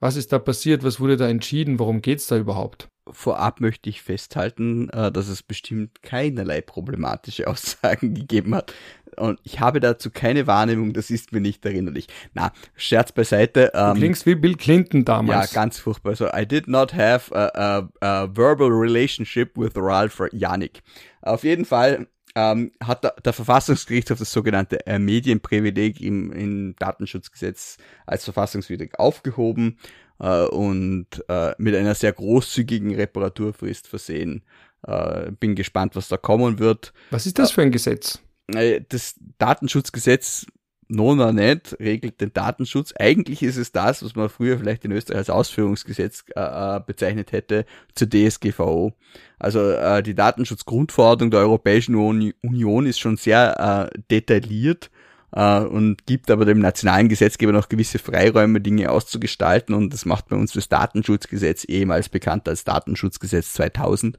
[0.00, 0.84] Was ist da passiert?
[0.84, 1.78] Was wurde da entschieden?
[1.78, 2.88] Worum geht's da überhaupt?
[3.08, 8.74] Vorab möchte ich festhalten, äh, dass es bestimmt keinerlei problematische Aussagen gegeben hat.
[9.16, 12.08] Und ich habe dazu keine Wahrnehmung, das ist mir nicht erinnerlich.
[12.34, 13.72] Na, Scherz beiseite.
[13.74, 15.52] Ähm, du klingst wie Bill Clinton damals.
[15.52, 16.14] Ja, ganz furchtbar.
[16.16, 20.82] So, I did not have a, a, a verbal relationship with Ralph Janik.
[21.22, 27.78] Auf jeden Fall ähm, hat der, der Verfassungsgerichtshof das sogenannte äh, Medienprivileg im, im Datenschutzgesetz
[28.04, 29.78] als verfassungswidrig aufgehoben
[30.20, 34.44] äh, und äh, mit einer sehr großzügigen Reparaturfrist versehen.
[34.86, 36.92] Äh, bin gespannt, was da kommen wird.
[37.10, 38.20] Was ist das für ein Gesetz?
[38.48, 40.46] Äh, das Datenschutzgesetz
[40.88, 42.94] Nona nicht regelt den Datenschutz.
[42.98, 47.32] Eigentlich ist es das, was man früher vielleicht in Österreich als Ausführungsgesetz äh, äh bezeichnet
[47.32, 47.64] hätte,
[47.94, 48.92] zur DSGVO.
[49.38, 54.90] Also äh, die Datenschutzgrundverordnung der Europäischen Union ist schon sehr äh, detailliert
[55.32, 60.28] äh, und gibt aber dem nationalen Gesetzgeber noch gewisse Freiräume, Dinge auszugestalten und das macht
[60.28, 64.18] bei uns das Datenschutzgesetz ehemals bekannt als Datenschutzgesetz 2000.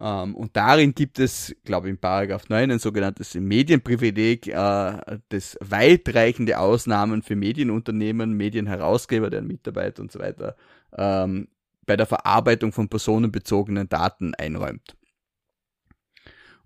[0.00, 5.56] Ähm, und darin gibt es, glaube ich, in Paragraph 9 ein sogenanntes Medienprivileg, äh, das
[5.60, 10.56] weitreichende Ausnahmen für Medienunternehmen, Medienherausgeber, deren Mitarbeiter und so weiter
[10.96, 11.48] ähm,
[11.84, 14.96] bei der Verarbeitung von personenbezogenen Daten einräumt.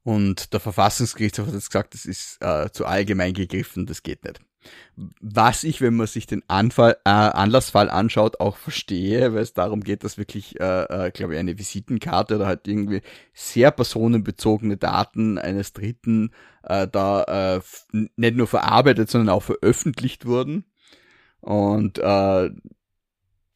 [0.03, 4.41] Und der Verfassungsgerichtshof hat jetzt gesagt, das ist äh, zu allgemein gegriffen, das geht nicht.
[5.21, 9.83] Was ich, wenn man sich den Anfall, äh, Anlassfall anschaut, auch verstehe, weil es darum
[9.83, 13.03] geht, dass wirklich, äh, äh, glaube ich, eine Visitenkarte oder halt irgendwie
[13.35, 16.31] sehr personenbezogene Daten eines Dritten
[16.63, 17.61] äh, da äh,
[18.17, 20.65] nicht nur verarbeitet, sondern auch veröffentlicht wurden.
[21.41, 22.51] Und äh,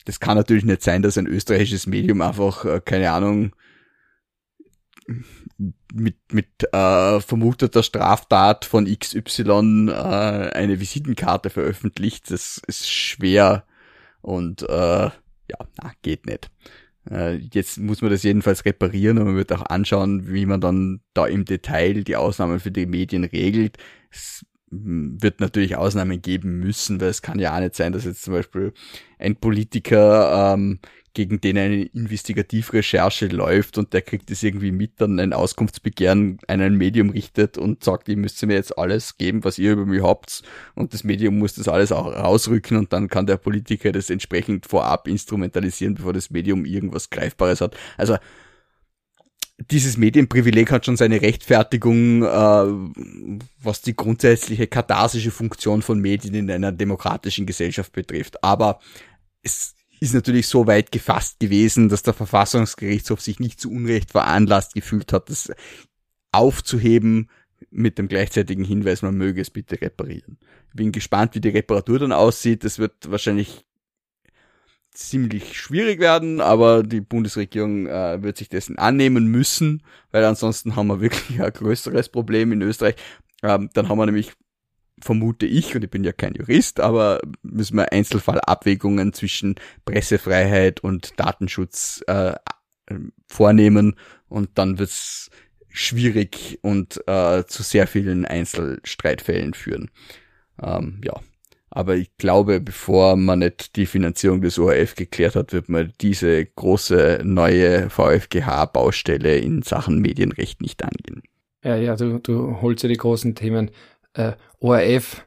[0.04, 3.52] das kann natürlich nicht sein, dass ein österreichisches Medium einfach, äh, keine Ahnung,
[5.92, 12.30] mit, mit äh, vermuteter Straftat von XY äh, eine Visitenkarte veröffentlicht.
[12.30, 13.64] Das ist schwer
[14.20, 15.10] und äh,
[15.50, 16.50] ja, na, geht nicht.
[17.10, 21.00] Äh, jetzt muss man das jedenfalls reparieren und man wird auch anschauen, wie man dann
[21.14, 23.78] da im Detail die Ausnahmen für die Medien regelt.
[24.10, 28.22] Es wird natürlich Ausnahmen geben müssen, weil es kann ja auch nicht sein, dass jetzt
[28.22, 28.72] zum Beispiel
[29.18, 30.78] ein Politiker ähm,
[31.12, 36.60] gegen den eine Investigativrecherche läuft und der kriegt es irgendwie mit, dann ein Auskunftsbegehren an
[36.60, 40.02] ein Medium richtet und sagt, ihr müsst mir jetzt alles geben, was ihr über mich
[40.02, 40.42] habt
[40.74, 44.66] und das Medium muss das alles auch rausrücken und dann kann der Politiker das entsprechend
[44.66, 47.76] vorab instrumentalisieren, bevor das Medium irgendwas Greifbares hat.
[47.96, 48.16] Also
[49.68, 52.26] dieses Medienprivileg hat schon seine Rechtfertigung, äh,
[53.62, 58.42] was die grundsätzliche katharsische Funktion von Medien in einer demokratischen Gesellschaft betrifft.
[58.42, 58.80] Aber
[59.42, 64.74] es ist natürlich so weit gefasst gewesen, dass der Verfassungsgerichtshof sich nicht zu Unrecht veranlasst
[64.74, 65.52] gefühlt hat, das
[66.32, 67.28] aufzuheben
[67.70, 70.38] mit dem gleichzeitigen Hinweis, man möge es bitte reparieren.
[70.74, 72.64] Bin gespannt, wie die Reparatur dann aussieht.
[72.64, 73.66] Das wird wahrscheinlich
[74.92, 80.88] ziemlich schwierig werden, aber die Bundesregierung äh, wird sich dessen annehmen müssen, weil ansonsten haben
[80.88, 82.96] wir wirklich ein größeres Problem in Österreich.
[83.42, 84.32] Ähm, dann haben wir nämlich
[85.00, 91.18] vermute ich, und ich bin ja kein Jurist, aber müssen wir Einzelfallabwägungen zwischen Pressefreiheit und
[91.18, 92.34] Datenschutz äh,
[93.28, 93.96] vornehmen
[94.28, 95.30] und dann wird's
[95.68, 99.90] schwierig und äh, zu sehr vielen Einzelstreitfällen führen.
[100.62, 101.14] Ähm, ja,
[101.70, 106.44] Aber ich glaube, bevor man nicht die Finanzierung des ORF geklärt hat, wird man diese
[106.44, 111.22] große neue VfGH-Baustelle in Sachen Medienrecht nicht angehen.
[111.62, 113.70] Ja, ja, du, du holst ja die großen Themen.
[114.14, 115.26] Äh, ORF,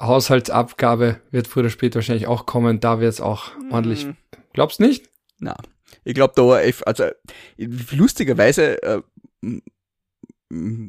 [0.00, 2.80] Haushaltsabgabe wird früher oder später wahrscheinlich auch kommen.
[2.80, 3.72] Da wird es auch hm.
[3.72, 4.06] ordentlich.
[4.52, 5.08] Glaubst nicht?
[5.38, 5.56] Na,
[6.04, 7.06] ich glaube, der ORF, also
[7.56, 9.02] lustigerweise äh,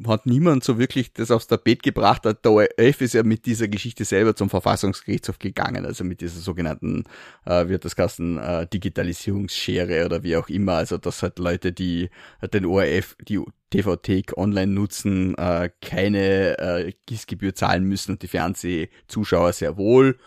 [0.06, 2.24] hat niemand so wirklich das aufs Tapet gebracht.
[2.24, 7.04] Der ORF ist ja mit dieser Geschichte selber zum Verfassungsgerichtshof gegangen, also mit dieser sogenannten,
[7.44, 10.74] äh, wird das Kasten, äh, Digitalisierungsschere oder wie auch immer.
[10.74, 12.08] Also dass halt Leute, die
[12.52, 13.40] den ORF, die
[13.70, 20.18] TV-Thek online nutzen, äh, keine äh, Gießgebühr zahlen müssen und die Fernsehzuschauer sehr wohl.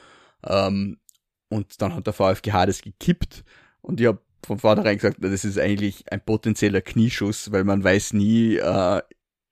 [0.46, 0.98] Ähm,
[1.48, 3.46] und dann hat der VfGH das gekippt
[3.82, 8.14] und ich habe von vornherein gesagt, das ist eigentlich ein potenzieller Knieschuss, weil man weiß
[8.14, 9.02] nie, äh,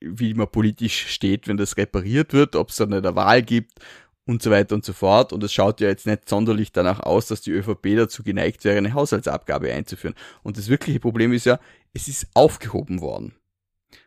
[0.02, 3.80] wie man politisch steht, wenn das repariert wird, ob es dann eine Wahl gibt
[4.26, 5.34] und so weiter und so fort.
[5.34, 8.78] Und es schaut ja jetzt nicht sonderlich danach aus, dass die ÖVP dazu geneigt wäre,
[8.78, 10.16] eine Haushaltsabgabe einzuführen.
[10.44, 11.60] Und das wirkliche Problem ist ja,
[11.94, 13.34] es ist aufgehoben worden.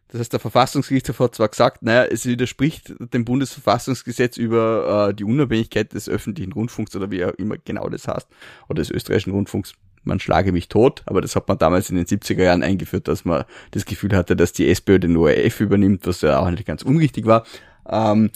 [0.09, 5.25] Das heißt, der Verfassungsgerichtshof hat zwar gesagt, naja, es widerspricht dem Bundesverfassungsgesetz über äh, die
[5.25, 8.29] Unabhängigkeit des öffentlichen Rundfunks oder wie auch immer genau das heißt,
[8.69, 9.73] oder des österreichischen Rundfunks,
[10.05, 13.25] man schlage mich tot, aber das hat man damals in den 70er Jahren eingeführt, dass
[13.25, 16.83] man das Gefühl hatte, dass die SPÖ den ORF übernimmt, was ja auch nicht ganz
[16.83, 17.45] unrichtig war.
[17.89, 18.31] Ähm,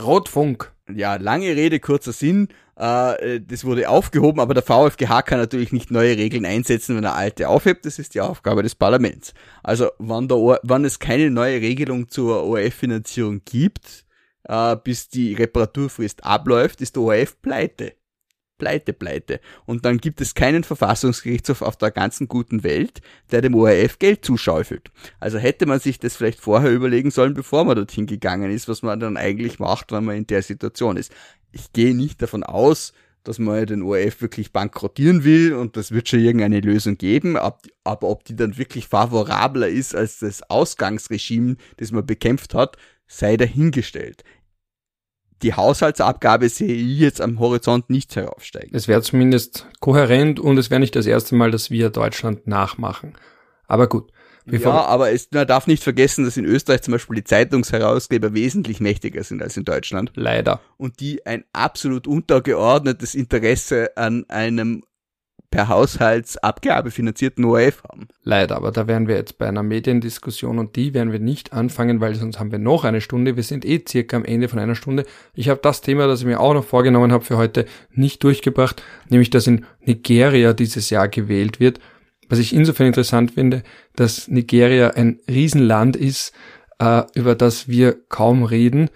[0.00, 0.72] Rotfunk.
[0.92, 2.48] Ja, lange Rede, kurzer Sinn.
[2.76, 7.14] Äh, das wurde aufgehoben, aber der VfGH kann natürlich nicht neue Regeln einsetzen, wenn er
[7.14, 7.86] alte aufhebt.
[7.86, 9.34] Das ist die Aufgabe des Parlaments.
[9.62, 14.04] Also, wann, der wann es keine neue Regelung zur ORF-Finanzierung gibt,
[14.44, 17.94] äh, bis die Reparaturfrist abläuft, ist der ORF pleite.
[18.62, 19.40] Pleite, Pleite.
[19.66, 23.00] Und dann gibt es keinen Verfassungsgerichtshof auf der ganzen guten Welt,
[23.32, 24.92] der dem ORF Geld zuschaufelt.
[25.18, 28.82] Also hätte man sich das vielleicht vorher überlegen sollen, bevor man dorthin gegangen ist, was
[28.82, 31.12] man dann eigentlich macht, wenn man in der Situation ist.
[31.50, 32.92] Ich gehe nicht davon aus,
[33.24, 38.08] dass man den ORF wirklich bankrottieren will und das wird schon irgendeine Lösung geben, aber
[38.08, 42.76] ob die dann wirklich favorabler ist als das Ausgangsregime, das man bekämpft hat,
[43.08, 44.22] sei dahingestellt
[45.42, 48.74] die Haushaltsabgabe sehe ich jetzt am Horizont nicht heraufsteigen.
[48.74, 53.14] Es wäre zumindest kohärent und es wäre nicht das erste Mal, dass wir Deutschland nachmachen.
[53.66, 54.12] Aber gut.
[54.46, 58.80] Ja, aber es, man darf nicht vergessen, dass in Österreich zum Beispiel die Zeitungsherausgeber wesentlich
[58.80, 60.12] mächtiger sind als in Deutschland.
[60.14, 60.60] Leider.
[60.78, 64.82] Und die ein absolut untergeordnetes Interesse an einem
[65.52, 68.08] per Haushaltsabgabe finanzierten ORF haben.
[68.24, 72.00] Leider, aber da wären wir jetzt bei einer Mediendiskussion und die werden wir nicht anfangen,
[72.00, 73.36] weil sonst haben wir noch eine Stunde.
[73.36, 75.04] Wir sind eh circa am Ende von einer Stunde.
[75.34, 78.82] Ich habe das Thema, das ich mir auch noch vorgenommen habe für heute, nicht durchgebracht,
[79.08, 81.78] nämlich dass in Nigeria dieses Jahr gewählt wird.
[82.28, 83.62] Was ich insofern interessant finde,
[83.94, 86.32] dass Nigeria ein Riesenland ist,
[86.78, 88.88] äh, über das wir kaum reden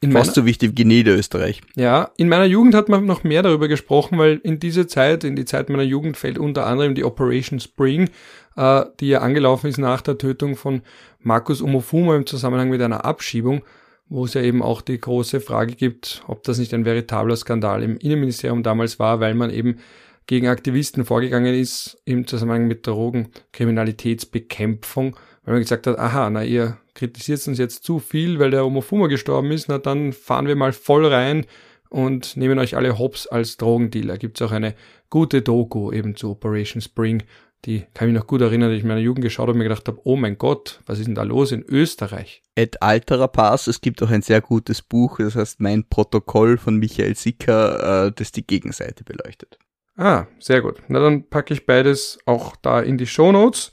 [0.00, 1.60] in Fast so wichtig wie Niederösterreich.
[1.76, 5.36] Ja, in meiner Jugend hat man noch mehr darüber gesprochen, weil in diese Zeit, in
[5.36, 8.08] die Zeit meiner Jugend fällt unter anderem die Operation Spring,
[8.56, 10.80] äh, die ja angelaufen ist nach der Tötung von
[11.20, 13.60] Markus Omofuma im Zusammenhang mit einer Abschiebung,
[14.08, 17.82] wo es ja eben auch die große Frage gibt, ob das nicht ein veritabler Skandal
[17.82, 19.80] im Innenministerium damals war, weil man eben
[20.26, 26.78] gegen Aktivisten vorgegangen ist im Zusammenhang mit Drogenkriminalitätsbekämpfung, weil man gesagt hat, aha, na ihr
[26.94, 30.72] kritisiert uns jetzt zu viel, weil der Omofuma gestorben ist, na dann fahren wir mal
[30.72, 31.46] voll rein
[31.88, 34.18] und nehmen euch alle hops als Drogendealer.
[34.18, 34.74] Gibt es auch eine
[35.08, 37.22] gute Doku eben zu Operation Spring,
[37.66, 39.58] die kann ich mich noch gut erinnern, dass ich in meiner Jugend geschaut habe und
[39.58, 42.42] mir gedacht habe, oh mein Gott, was ist denn da los in Österreich?
[42.54, 46.76] Et alterer Pass, es gibt auch ein sehr gutes Buch, das heißt Mein Protokoll von
[46.76, 49.58] Michael Sicker, äh, das die Gegenseite beleuchtet.
[49.96, 50.82] Ah, sehr gut.
[50.88, 53.72] Na dann packe ich beides auch da in die Show Notes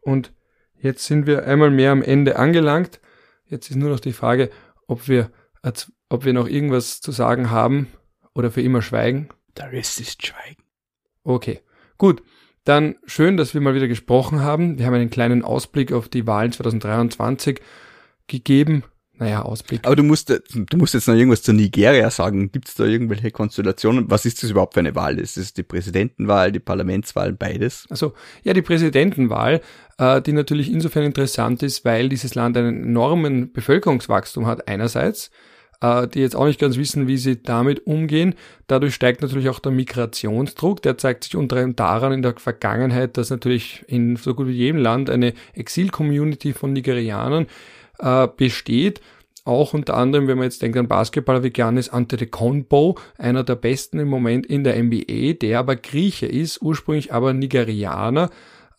[0.00, 0.32] und
[0.80, 3.00] Jetzt sind wir einmal mehr am Ende angelangt.
[3.46, 4.50] Jetzt ist nur noch die Frage,
[4.86, 5.30] ob wir,
[6.08, 7.88] ob wir noch irgendwas zu sagen haben
[8.34, 9.28] oder für immer schweigen.
[9.56, 10.62] Der Rest ist Schweigen.
[11.24, 11.60] Okay,
[11.98, 12.22] gut.
[12.64, 14.78] Dann schön, dass wir mal wieder gesprochen haben.
[14.78, 17.60] Wir haben einen kleinen Ausblick auf die Wahlen 2023
[18.26, 18.82] gegeben
[19.18, 19.80] naja, Ausblick.
[19.86, 22.52] Aber du musst, du musst jetzt noch irgendwas zu Nigeria sagen.
[22.52, 24.10] Gibt es da irgendwelche Konstellationen?
[24.10, 25.18] Was ist das überhaupt für eine Wahl?
[25.18, 27.86] Ist es die Präsidentenwahl, die Parlamentswahl, beides?
[27.88, 28.12] Also
[28.42, 29.62] ja, die Präsidentenwahl,
[29.98, 35.30] äh, die natürlich insofern interessant ist, weil dieses Land einen enormen Bevölkerungswachstum hat einerseits,
[35.80, 38.34] äh, die jetzt auch nicht ganz wissen, wie sie damit umgehen.
[38.66, 40.82] Dadurch steigt natürlich auch der Migrationsdruck.
[40.82, 44.52] Der zeigt sich unter anderem daran in der Vergangenheit, dass natürlich in so gut wie
[44.52, 47.46] jedem Land eine Exil-Community von Nigerianern
[47.98, 49.00] äh, besteht.
[49.44, 54.00] Auch unter anderem, wenn man jetzt denkt an Basketballer wie Giannis Antetokounmpo, einer der besten
[54.00, 58.30] im Moment in der NBA, der aber Grieche ist, ursprünglich aber Nigerianer.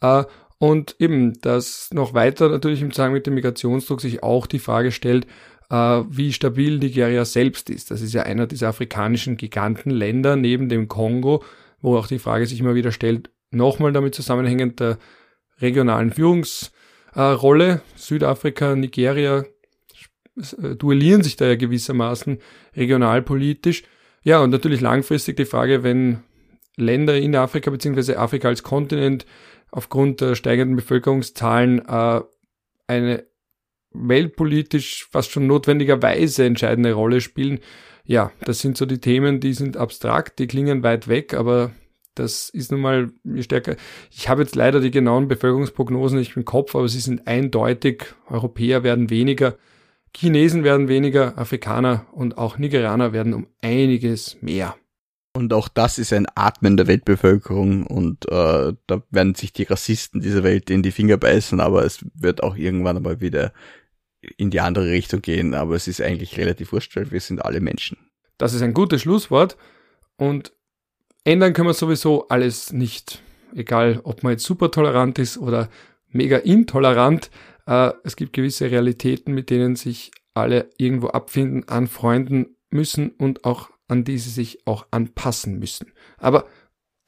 [0.01, 0.25] Äh,
[0.59, 4.91] und eben, dass noch weiter natürlich im Zusammenhang mit dem Migrationsdruck sich auch die Frage
[4.91, 5.27] stellt,
[5.69, 5.75] äh,
[6.09, 7.91] wie stabil Nigeria selbst ist.
[7.91, 11.43] Das ist ja einer dieser afrikanischen Gigantenländer neben dem Kongo,
[11.81, 14.97] wo auch die Frage sich immer wieder stellt, nochmal damit zusammenhängend der
[15.59, 16.17] regionalen
[17.13, 17.81] Führungsrolle.
[17.95, 19.45] Südafrika, Nigeria
[20.35, 22.39] äh, duellieren sich da ja gewissermaßen
[22.75, 23.83] regionalpolitisch.
[24.23, 26.23] Ja, und natürlich langfristig die Frage, wenn
[26.75, 29.25] Länder in Afrika beziehungsweise Afrika als Kontinent
[29.71, 32.21] aufgrund der steigenden Bevölkerungszahlen äh,
[32.87, 33.25] eine
[33.91, 37.59] weltpolitisch fast schon notwendigerweise entscheidende Rolle spielen.
[38.05, 41.71] Ja, das sind so die Themen, die sind abstrakt, die klingen weit weg, aber
[42.19, 43.75] das ist nun mal stärker.
[44.11, 48.05] Ich habe jetzt leider die genauen Bevölkerungsprognosen nicht im Kopf, aber sie sind eindeutig.
[48.29, 49.57] Europäer werden weniger,
[50.15, 54.75] Chinesen werden weniger, Afrikaner und auch Nigerianer werden um einiges mehr.
[55.33, 60.19] Und auch das ist ein Atmen der Weltbevölkerung und äh, da werden sich die Rassisten
[60.19, 63.53] dieser Welt in die Finger beißen, aber es wird auch irgendwann einmal wieder
[64.37, 65.53] in die andere Richtung gehen.
[65.53, 67.97] Aber es ist eigentlich relativ wurscht, weil wir sind alle Menschen.
[68.37, 69.57] Das ist ein gutes Schlusswort
[70.17, 70.53] und
[71.27, 73.21] ändern können wir sowieso alles nicht.
[73.53, 75.69] Egal, ob man jetzt super tolerant ist oder
[76.09, 77.29] mega intolerant.
[77.65, 83.69] Äh, es gibt gewisse Realitäten, mit denen sich alle irgendwo abfinden, anfreunden müssen und auch
[83.89, 85.91] an die sie sich auch anpassen müssen.
[86.17, 86.45] Aber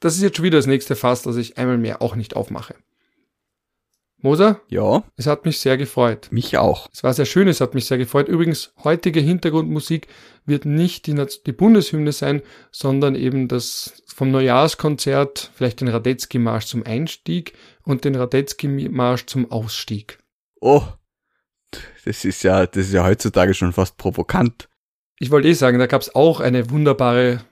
[0.00, 2.74] das ist jetzt schon wieder das nächste Fass, das ich einmal mehr auch nicht aufmache.
[4.22, 4.60] Moser?
[4.68, 5.02] Ja.
[5.16, 6.28] Es hat mich sehr gefreut.
[6.30, 6.88] Mich auch.
[6.92, 8.28] Es war sehr schön, es hat mich sehr gefreut.
[8.28, 10.08] Übrigens, heutige Hintergrundmusik
[10.44, 16.84] wird nicht die, die Bundeshymne sein, sondern eben das vom Neujahrskonzert, vielleicht den Radetzky-Marsch zum
[16.84, 17.54] Einstieg
[17.84, 20.18] und den Radetzky-Marsch zum Ausstieg.
[20.60, 20.82] Oh,
[22.04, 24.68] das ist ja, das ist ja heutzutage schon fast provokant
[25.20, 27.42] ich wollte eh sagen, da gab es auch eine wunderbare,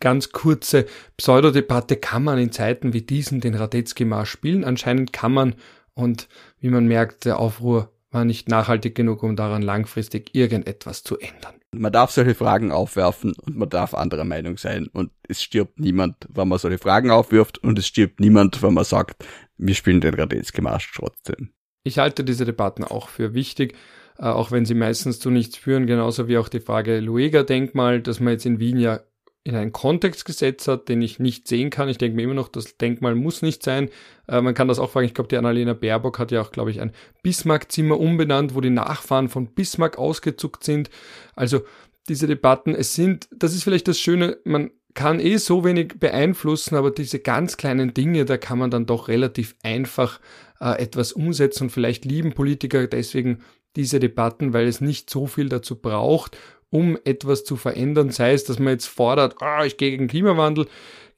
[0.00, 0.84] ganz kurze
[1.16, 1.96] Pseudodebatte.
[1.96, 4.64] Kann man in Zeiten wie diesen den Radetzky-Marsch spielen?
[4.64, 5.54] Anscheinend kann man.
[5.98, 6.28] Und
[6.60, 11.56] wie man merkt, der Aufruhr war nicht nachhaltig genug, um daran langfristig irgendetwas zu ändern.
[11.72, 14.86] Man darf solche Fragen aufwerfen und man darf anderer Meinung sein.
[14.92, 18.84] Und es stirbt niemand, wenn man solche Fragen aufwirft und es stirbt niemand, wenn man
[18.84, 19.26] sagt,
[19.56, 21.50] wir spielen den Radetzky-Marsch trotzdem.
[21.82, 23.74] Ich halte diese Debatten auch für wichtig.
[24.18, 28.20] Äh, auch wenn sie meistens zu nichts führen, genauso wie auch die Frage Lueger-Denkmal, dass
[28.20, 29.00] man jetzt in Wien ja
[29.48, 31.88] in einen Kontext gesetzt hat, den ich nicht sehen kann.
[31.88, 33.88] Ich denke mir immer noch, das Denkmal muss nicht sein.
[34.26, 35.06] Äh, man kann das auch fragen.
[35.06, 36.92] Ich glaube, die Annalena Baerbock hat ja auch, glaube ich, ein
[37.22, 40.90] Bismarck-Zimmer umbenannt, wo die Nachfahren von Bismarck ausgezuckt sind.
[41.34, 41.62] Also
[42.10, 46.74] diese Debatten, es sind, das ist vielleicht das Schöne, man kann eh so wenig beeinflussen,
[46.74, 50.20] aber diese ganz kleinen Dinge, da kann man dann doch relativ einfach
[50.60, 53.38] äh, etwas umsetzen und vielleicht lieben Politiker deswegen
[53.76, 56.36] diese Debatten, weil es nicht so viel dazu braucht,
[56.70, 58.10] um etwas zu verändern.
[58.10, 60.66] Sei es, dass man jetzt fordert, ah, ich gehe gegen Klimawandel,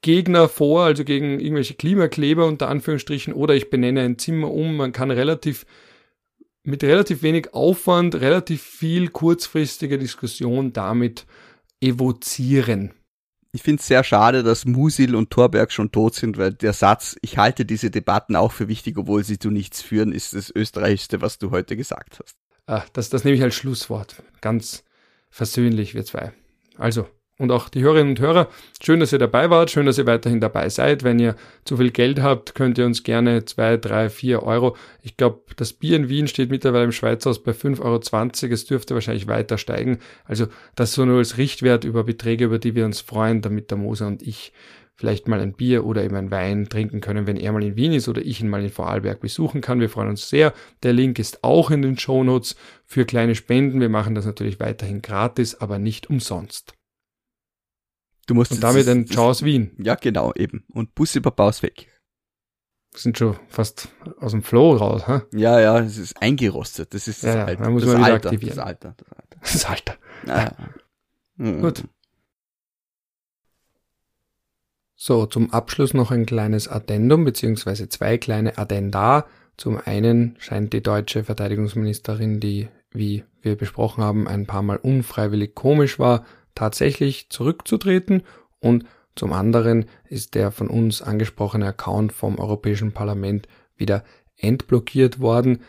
[0.03, 4.77] Gegner vor, also gegen irgendwelche Klimakleber unter Anführungsstrichen, oder ich benenne ein Zimmer um.
[4.77, 5.67] Man kann relativ
[6.63, 11.27] mit relativ wenig Aufwand relativ viel kurzfristige Diskussion damit
[11.81, 12.93] evozieren.
[13.53, 17.17] Ich finde es sehr schade, dass Musil und Thorberg schon tot sind, weil der Satz,
[17.21, 21.21] ich halte diese Debatten auch für wichtig, obwohl sie zu nichts führen, ist das Österreichste,
[21.21, 22.37] was du heute gesagt hast.
[22.67, 24.23] Ah, das, das nehme ich als Schlusswort.
[24.41, 24.85] Ganz
[25.31, 26.33] versöhnlich, wir zwei.
[26.77, 27.07] Also,
[27.41, 28.49] und auch die Hörerinnen und Hörer,
[28.83, 31.05] schön, dass ihr dabei wart, schön, dass ihr weiterhin dabei seid.
[31.05, 34.77] Wenn ihr zu viel Geld habt, könnt ihr uns gerne zwei, drei, vier Euro.
[35.03, 38.53] Ich glaube, das Bier in Wien steht mittlerweile im Schweizhaus bei 5,20 Euro.
[38.53, 40.01] Es dürfte wahrscheinlich weiter steigen.
[40.27, 43.79] Also das so nur als Richtwert über Beträge, über die wir uns freuen, damit der
[43.79, 44.53] Moser und ich
[45.01, 47.95] vielleicht mal ein Bier oder eben ein Wein trinken können, wenn er mal in Wien
[47.95, 49.81] ist oder ich ihn mal in Vorarlberg besuchen kann.
[49.81, 50.53] Wir freuen uns sehr.
[50.83, 53.81] Der Link ist auch in den Show Notes für kleine Spenden.
[53.81, 56.75] Wir machen das natürlich weiterhin gratis, aber nicht umsonst.
[58.27, 59.71] Du musst Und damit ein Ciao aus Wien.
[59.79, 60.67] Ja, genau, eben.
[60.71, 61.87] Und Bussi Papaus weg.
[62.93, 63.89] Wir sind schon fast
[64.19, 65.23] aus dem Flow raus, ha?
[65.33, 66.93] Ja, ja, es ist eingerostet.
[66.93, 67.65] Das ist das ja, Alter.
[67.65, 68.57] Ja, muss das, man wieder Alter aktivieren.
[68.57, 68.95] das Alter.
[68.99, 69.39] Das Alter.
[69.41, 69.97] Das Alter.
[70.27, 70.57] Ja.
[71.37, 71.63] Mhm.
[71.63, 71.85] Gut.
[75.03, 79.25] So, zum Abschluss noch ein kleines Addendum, beziehungsweise zwei kleine Addenda.
[79.57, 85.55] Zum einen scheint die deutsche Verteidigungsministerin, die, wie wir besprochen haben, ein paar Mal unfreiwillig
[85.55, 88.25] komisch war, tatsächlich zurückzutreten
[88.59, 88.85] und
[89.17, 93.49] zum anderen ist der von uns angesprochene Account vom Europäischen Parlament
[93.79, 94.05] wieder
[94.37, 95.63] entblockiert worden.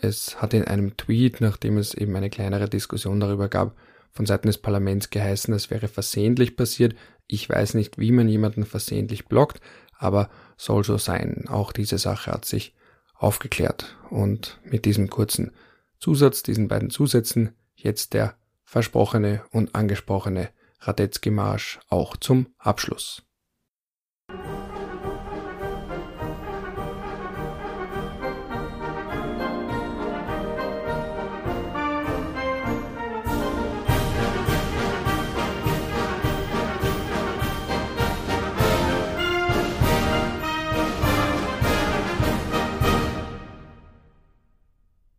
[0.00, 3.76] Es hat in einem Tweet, nachdem es eben eine kleinere Diskussion darüber gab,
[4.12, 6.94] von Seiten des Parlaments geheißen, es wäre versehentlich passiert.
[7.32, 9.62] Ich weiß nicht, wie man jemanden versehentlich blockt,
[9.96, 10.28] aber
[10.58, 11.46] soll so sein.
[11.48, 12.74] Auch diese Sache hat sich
[13.14, 13.96] aufgeklärt.
[14.10, 15.52] Und mit diesem kurzen
[15.98, 23.22] Zusatz, diesen beiden Zusätzen, jetzt der versprochene und angesprochene Radetzky-Marsch auch zum Abschluss.